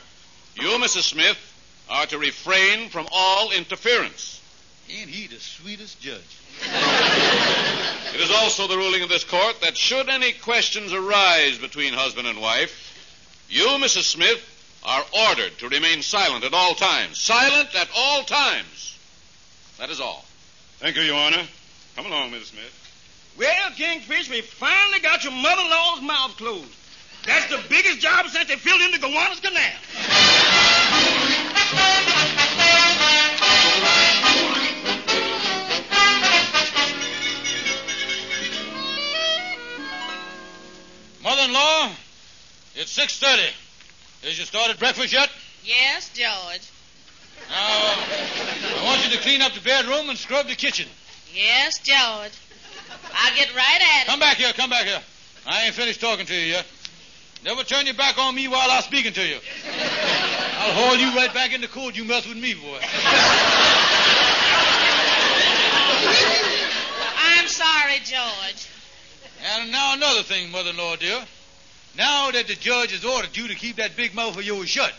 you, 0.54 0.68
Mrs. 0.78 1.02
Smith, 1.02 1.84
are 1.90 2.06
to 2.06 2.18
refrain 2.18 2.90
from 2.90 3.08
all 3.10 3.50
interference. 3.50 4.40
Ain't 4.88 5.10
he 5.10 5.26
the 5.26 5.40
sweetest 5.40 6.00
judge? 6.00 6.38
It 6.62 8.20
is 8.20 8.30
also 8.30 8.68
the 8.68 8.76
ruling 8.76 9.02
of 9.02 9.08
this 9.08 9.24
court 9.24 9.60
that 9.62 9.76
should 9.76 10.08
any 10.08 10.32
questions 10.32 10.92
arise 10.92 11.58
between 11.58 11.92
husband 11.92 12.28
and 12.28 12.40
wife, 12.40 12.92
you, 13.48 13.66
Mrs. 13.66 14.04
Smith, 14.04 14.40
are 14.84 15.04
ordered 15.28 15.58
to 15.58 15.68
remain 15.68 16.02
silent 16.02 16.44
at 16.44 16.52
all 16.52 16.74
times. 16.74 17.18
Silent 17.18 17.74
at 17.74 17.88
all 17.96 18.22
times. 18.22 18.98
That 19.78 19.90
is 19.90 20.00
all. 20.00 20.24
Thank 20.78 20.96
you, 20.96 21.02
Your 21.02 21.16
Honor. 21.16 21.42
Come 21.96 22.06
along, 22.06 22.30
Mrs. 22.30 22.52
Smith. 22.52 22.80
Well, 23.38 23.70
Kingfish, 23.76 24.30
we 24.30 24.42
finally 24.42 25.00
got 25.00 25.24
your 25.24 25.32
mother-in-law's 25.32 26.02
mouth 26.02 26.36
closed. 26.36 26.70
That's 27.26 27.48
the 27.48 27.60
biggest 27.68 28.00
job 28.00 28.28
since 28.28 28.48
they 28.48 28.56
filled 28.56 28.82
in 28.82 28.92
the 28.92 28.98
Gowanus 28.98 29.40
Canal. 29.40 29.72
Mother-in-law, 41.44 41.92
it's 42.74 42.96
6.30. 42.96 43.52
Has 44.22 44.38
you 44.38 44.46
started 44.46 44.78
breakfast 44.78 45.12
yet? 45.12 45.28
Yes, 45.62 46.08
George. 46.14 46.62
Now, 47.50 48.80
I 48.80 48.84
want 48.84 49.04
you 49.04 49.10
to 49.14 49.22
clean 49.22 49.42
up 49.42 49.52
the 49.52 49.60
bedroom 49.60 50.08
and 50.08 50.16
scrub 50.16 50.48
the 50.48 50.54
kitchen. 50.54 50.88
Yes, 51.34 51.80
George. 51.80 52.32
I'll 53.12 53.36
get 53.36 53.54
right 53.54 53.80
at 53.96 54.04
it. 54.04 54.06
Come 54.06 54.20
back 54.20 54.38
here, 54.38 54.54
come 54.54 54.70
back 54.70 54.86
here. 54.86 55.02
I 55.46 55.66
ain't 55.66 55.74
finished 55.74 56.00
talking 56.00 56.24
to 56.24 56.34
you 56.34 56.52
yet. 56.52 56.64
Never 57.44 57.62
turn 57.62 57.84
your 57.84 57.94
back 57.94 58.16
on 58.16 58.34
me 58.34 58.48
while 58.48 58.70
I'm 58.70 58.82
speaking 58.82 59.12
to 59.12 59.26
you. 59.26 59.38
I'll 59.66 60.72
haul 60.72 60.96
you 60.96 61.14
right 61.14 61.34
back 61.34 61.52
in 61.52 61.60
the 61.60 61.68
court. 61.68 61.94
You 61.94 62.04
mess 62.04 62.26
with 62.26 62.38
me, 62.38 62.54
boy. 62.54 62.78
I'm 67.18 67.48
sorry, 67.48 67.98
George. 68.02 68.68
And 69.44 69.70
now 69.70 69.92
another 69.92 70.22
thing, 70.22 70.50
mother-in-law 70.50 70.96
dear. 70.96 71.22
Now 71.98 72.30
that 72.30 72.46
the 72.46 72.54
judge 72.54 72.92
has 72.92 73.04
ordered 73.04 73.36
you 73.36 73.48
to 73.48 73.54
keep 73.54 73.76
that 73.76 73.94
big 73.94 74.14
mouth 74.14 74.38
of 74.38 74.42
yours 74.42 74.70
shut, 74.70 74.92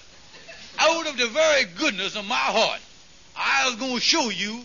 out 0.78 1.08
of 1.08 1.18
the 1.18 1.28
very 1.28 1.64
goodness 1.64 2.16
of 2.16 2.26
my 2.26 2.36
heart, 2.36 2.80
I 3.36 3.68
was 3.68 3.76
going 3.78 3.96
to 3.96 4.02
show 4.02 4.30
you 4.30 4.62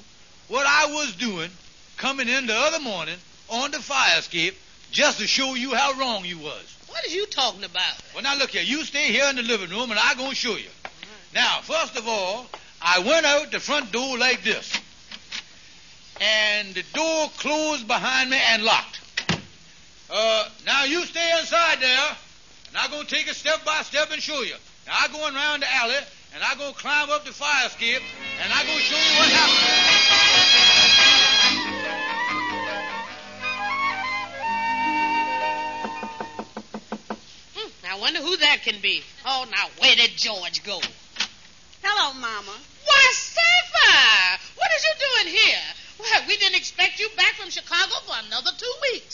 what 0.49 0.67
I 0.67 0.93
was 0.93 1.17
doing 1.17 1.51
coming 1.97 2.29
in 2.29 2.47
the 2.47 2.55
other 2.55 2.81
morning 2.81 3.17
on 3.49 3.71
the 3.71 3.79
fire 3.79 4.19
escape 4.19 4.55
just 4.91 5.19
to 5.19 5.27
show 5.27 5.55
you 5.55 5.75
how 5.75 5.99
wrong 5.99 6.27
you 6.27 6.39
was. 6.39 6.77
What 6.89 7.07
are 7.07 7.11
you 7.11 7.25
talking 7.27 7.65
about? 7.65 7.95
Well, 8.13 8.23
now 8.23 8.37
look 8.37 8.51
here. 8.51 8.63
You 8.63 8.85
stay 8.85 9.13
here 9.13 9.31
in 9.31 9.37
the 9.37 9.43
living 9.43 9.71
room, 9.71 9.91
and 9.91 9.99
I'm 9.99 10.19
going 10.19 10.31
to 10.31 10.37
show 10.37 10.57
you. 10.57 10.69
Mm-hmm. 10.69 11.35
Now, 11.35 11.61
first 11.63 11.97
of 11.97 12.07
all, 12.07 12.47
I 12.83 12.99
went 12.99 13.25
out 13.25 13.51
the 13.51 13.61
front 13.61 13.93
door 13.93 14.19
like 14.19 14.43
this. 14.43 14.73
And 16.21 16.75
the 16.75 16.85
door 16.93 17.31
closed 17.39 17.87
behind 17.87 18.31
me 18.31 18.37
and 18.37 18.63
locked. 18.63 19.00
Uh, 20.13 20.49
now 20.67 20.83
you 20.85 21.05
stay 21.07 21.39
inside 21.39 21.79
there, 21.81 22.17
and 22.69 22.77
I'm 22.77 22.91
going 22.91 23.07
to 23.07 23.15
take 23.15 23.29
it 23.29 23.37
step 23.37 23.65
by 23.65 23.83
step 23.83 24.11
and 24.11 24.21
show 24.21 24.43
you. 24.43 24.57
Now, 24.87 24.95
I'm 24.99 25.13
going 25.13 25.37
around 25.37 25.63
the 25.63 25.73
alley, 25.73 25.95
and 26.35 26.43
I'm 26.43 26.59
going 26.59 26.73
to 26.73 26.79
climb 26.79 27.11
up 27.11 27.25
the 27.25 27.31
fire 27.31 27.67
escape, 27.67 28.03
and 28.43 28.53
I'm 28.53 28.67
going 28.67 28.79
to 28.79 28.85
show 28.85 28.97
you 28.97 29.19
what 29.19 29.29
happened. 29.31 29.61
Hmm, 37.55 37.71
I 37.89 38.01
wonder 38.01 38.19
who 38.19 38.37
that 38.39 38.63
can 38.65 38.81
be. 38.83 39.05
Oh, 39.25 39.47
now 39.49 39.69
where 39.79 39.95
did 39.95 40.11
George 40.17 40.65
go? 40.65 40.81
Hello, 41.83 42.15
Mama. 42.15 42.59
Why, 42.85 43.13
Sapphire! 43.15 44.39
What 44.57 44.71
is 44.77 44.85
you 44.85 44.93
doing 44.99 45.35
here? 45.37 45.65
Well, 46.01 46.23
we 46.27 46.37
didn't 46.37 46.57
expect 46.57 46.99
you 46.99 47.11
back 47.17 47.35
from 47.35 47.51
Chicago 47.51 47.95
for 48.07 48.17
another 48.27 48.51
two 48.59 48.75
weeks. 48.91 49.10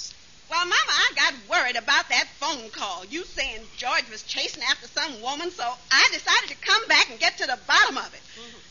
Well, 0.49 0.65
Mama, 0.65 0.75
I 0.77 1.11
got 1.17 1.35
worried 1.51 1.77
about 1.77 2.09
that 2.09 2.29
phone 2.39 2.71
call. 2.71 3.05
You 3.07 3.25
saying 3.25 3.63
George 3.77 4.09
was 4.11 4.23
chasing 4.23 4.63
after 4.63 4.87
some 4.87 5.21
woman, 5.21 5.51
so 5.51 5.65
I 5.91 6.09
decided 6.13 6.51
to 6.51 6.57
come 6.57 6.87
back 6.87 7.11
and 7.11 7.19
get 7.19 7.39
to 7.39 7.47
the 7.47 7.59
bottom 7.67 7.99
of 7.99 8.15
it. 8.15 8.23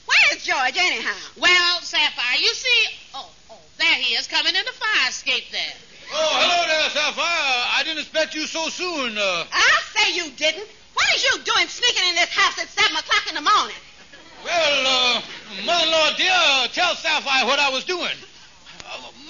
Where 0.05 0.37
is 0.37 0.43
George, 0.43 0.77
anyhow? 0.77 1.15
Well, 1.37 1.81
Sapphire, 1.81 2.39
you 2.39 2.53
see. 2.53 2.85
Oh, 3.13 3.29
oh, 3.51 3.59
there 3.77 3.95
he 3.95 4.15
is 4.15 4.27
coming 4.27 4.55
in 4.55 4.63
the 4.63 4.71
fire 4.71 5.09
escape 5.09 5.51
there. 5.51 5.73
Oh, 6.13 6.31
hello 6.39 6.67
there, 6.67 6.89
Sapphire. 6.91 7.67
I 7.75 7.83
didn't 7.83 7.99
expect 7.99 8.35
you 8.35 8.47
so 8.47 8.69
soon. 8.69 9.17
Uh, 9.17 9.45
I'll 9.51 9.85
say 9.99 10.15
you 10.15 10.31
didn't. 10.31 10.69
What 10.93 11.07
is 11.15 11.23
you 11.25 11.43
doing 11.43 11.67
sneaking 11.67 12.07
in 12.07 12.15
this 12.15 12.29
house 12.29 12.57
at 12.57 12.69
7 12.69 12.95
o'clock 12.95 13.27
in 13.27 13.35
the 13.35 13.41
morning? 13.41 13.75
well, 14.45 14.87
uh, 14.87 15.21
mother-in-law 15.65 16.15
dear, 16.15 16.69
tell 16.71 16.95
Sapphire 16.95 17.45
what 17.45 17.59
I 17.59 17.69
was 17.69 17.83
doing. 17.83 18.15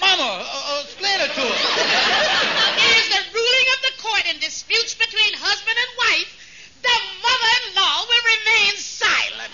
Mama, 0.00 0.44
uh, 0.44 0.82
explain 0.84 1.20
it 1.20 1.32
to 1.32 1.40
her. 1.40 1.56
It 2.76 2.96
is 2.96 3.08
the 3.08 3.22
ruling 3.32 3.66
of 3.74 3.80
the 3.82 4.02
court 4.02 4.24
in 4.28 4.38
disputes 4.40 4.94
between 4.94 5.34
husband 5.34 5.76
and 5.76 5.90
wife. 5.96 6.30
The 6.82 6.96
mother-in-law 7.22 8.04
will 8.04 8.24
remain 8.36 8.76
silent. 8.76 9.52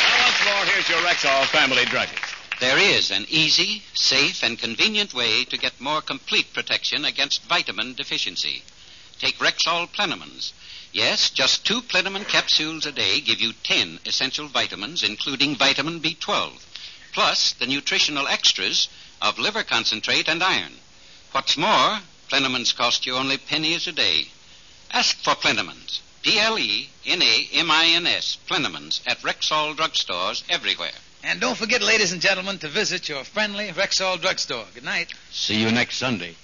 Now, 0.00 0.16
once 0.24 0.40
more, 0.44 0.64
here's 0.72 0.88
your 0.88 1.00
Rexall 1.00 1.44
family 1.46 1.84
druggist. 1.86 2.31
There 2.62 2.78
is 2.78 3.10
an 3.10 3.26
easy, 3.28 3.82
safe, 3.92 4.44
and 4.44 4.56
convenient 4.56 5.12
way 5.12 5.44
to 5.46 5.56
get 5.56 5.80
more 5.80 6.00
complete 6.00 6.54
protection 6.54 7.04
against 7.04 7.42
vitamin 7.42 7.94
deficiency. 7.94 8.62
Take 9.18 9.40
Rexall 9.40 9.88
Plenamins. 9.88 10.52
Yes, 10.92 11.28
just 11.30 11.64
two 11.64 11.82
Plenamin 11.82 12.24
capsules 12.28 12.86
a 12.86 12.92
day 12.92 13.20
give 13.20 13.40
you 13.40 13.52
10 13.64 13.98
essential 14.06 14.46
vitamins, 14.46 15.02
including 15.02 15.56
vitamin 15.56 16.00
B12, 16.00 16.60
plus 17.10 17.52
the 17.52 17.66
nutritional 17.66 18.28
extras 18.28 18.86
of 19.20 19.40
liver 19.40 19.64
concentrate 19.64 20.28
and 20.28 20.40
iron. 20.40 20.78
What's 21.32 21.56
more, 21.56 22.02
Plenamins 22.28 22.76
cost 22.76 23.06
you 23.06 23.16
only 23.16 23.38
pennies 23.38 23.88
a 23.88 23.92
day. 23.92 24.28
Ask 24.92 25.16
for 25.16 25.34
Plenamins. 25.34 25.98
P 26.22 26.38
L 26.38 26.56
E 26.56 26.90
N 27.06 27.22
A 27.22 27.48
M 27.54 27.72
I 27.72 27.86
N 27.86 28.06
S, 28.06 28.38
Plenamins, 28.46 29.00
at 29.04 29.20
Rexall 29.22 29.74
drugstores 29.74 30.44
everywhere. 30.48 30.92
And 31.24 31.40
don't 31.40 31.56
forget, 31.56 31.82
ladies 31.82 32.12
and 32.12 32.20
gentlemen, 32.20 32.58
to 32.58 32.68
visit 32.68 33.08
your 33.08 33.22
friendly 33.22 33.68
Rexall 33.68 34.20
drugstore. 34.20 34.64
Good 34.74 34.84
night. 34.84 35.12
See 35.30 35.60
you 35.60 35.70
next 35.70 35.96
Sunday. 35.98 36.34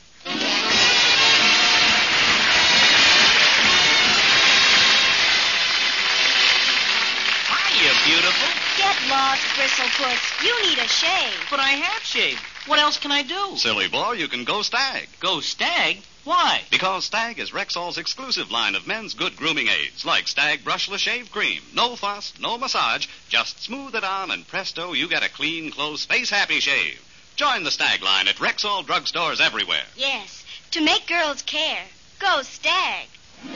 Hiya, 7.49 7.93
beautiful. 8.07 8.49
Get 8.77 8.97
lost, 9.11 9.43
Bristlepuss. 9.57 10.45
You 10.45 10.63
need 10.69 10.79
a 10.79 10.87
shave. 10.87 11.47
But 11.51 11.59
I 11.59 11.71
have 11.71 12.03
shaved. 12.05 12.41
What 12.67 12.79
else 12.79 12.99
can 12.99 13.11
I 13.11 13.23
do? 13.23 13.57
Silly 13.57 13.89
boy, 13.89 14.13
you 14.13 14.29
can 14.29 14.45
go 14.45 14.63
Stag. 14.63 15.09
Go 15.19 15.41
stag? 15.41 15.99
Why? 16.29 16.61
Because 16.69 17.07
Stag 17.07 17.39
is 17.39 17.53
Rexall's 17.53 17.97
exclusive 17.97 18.51
line 18.51 18.75
of 18.75 18.87
men's 18.87 19.15
good 19.15 19.35
grooming 19.35 19.69
aids, 19.69 20.05
like 20.05 20.29
Stag 20.29 20.63
Brushless 20.63 20.99
Shave 20.99 21.33
Cream. 21.33 21.63
No 21.73 21.97
fuss, 21.97 22.35
no 22.39 22.59
massage, 22.59 23.07
just 23.31 23.63
smooth 23.63 23.95
it 23.95 24.05
on, 24.05 24.31
and 24.31 24.47
presto, 24.47 24.93
you 24.93 25.09
get 25.09 25.23
a 25.23 25.31
clean, 25.31 25.71
close, 25.71 26.05
face 26.05 26.29
happy 26.29 26.61
shave. 26.61 27.01
Join 27.37 27.65
the 27.65 27.71
Stag 27.71 28.03
line 28.03 28.29
at 28.29 28.37
Rexall 28.37 28.85
drugstores 28.85 29.41
everywhere. 29.41 29.87
Yes, 29.97 30.45
to 30.73 30.83
make 30.83 31.07
girls 31.07 31.41
care. 31.41 31.85
Go 32.19 32.43
Stag. 32.43 33.09
Be 33.43 33.49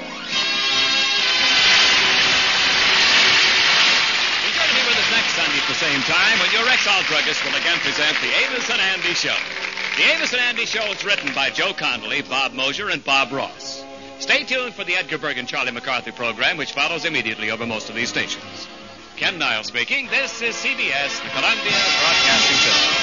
sure 4.48 4.64
to 4.64 4.72
be 4.72 4.80
with 4.88 4.96
us 4.96 5.11
next 5.12 5.35
Sunday 5.37 5.61
at 5.61 5.68
the 5.68 5.74
same 5.74 6.00
time 6.08 6.38
when 6.38 6.50
your 6.52 6.64
Rexall 6.64 7.04
druggist 7.04 7.44
will 7.44 7.54
again 7.54 7.76
present 7.80 8.16
the 8.22 8.32
Amos 8.48 8.70
and 8.70 8.80
Andy 8.80 9.12
Show. 9.12 9.37
The 9.96 10.05
Amos 10.05 10.33
and 10.33 10.40
Andy 10.40 10.64
Show 10.64 10.85
is 10.85 11.05
written 11.05 11.35
by 11.35 11.50
Joe 11.50 11.74
Connelly, 11.74 12.22
Bob 12.22 12.55
Mosher, 12.55 12.88
and 12.88 13.05
Bob 13.05 13.31
Ross. 13.31 13.85
Stay 14.20 14.42
tuned 14.42 14.72
for 14.72 14.85
the 14.85 14.96
Edgar 14.96 15.18
Bergen 15.18 15.40
and 15.40 15.48
Charlie 15.48 15.70
McCarthy 15.70 16.12
program, 16.12 16.57
which 16.57 16.72
follows 16.72 17.05
immediately 17.05 17.50
over 17.50 17.66
most 17.66 17.90
of 17.90 17.94
these 17.94 18.09
stations. 18.09 18.66
Ken 19.16 19.38
Niles 19.38 19.66
speaking. 19.66 20.07
This 20.07 20.40
is 20.40 20.57
CBS, 20.57 21.22
the 21.22 21.28
Columbia 21.28 21.76
Broadcasting 22.00 22.57
System. 22.57 23.01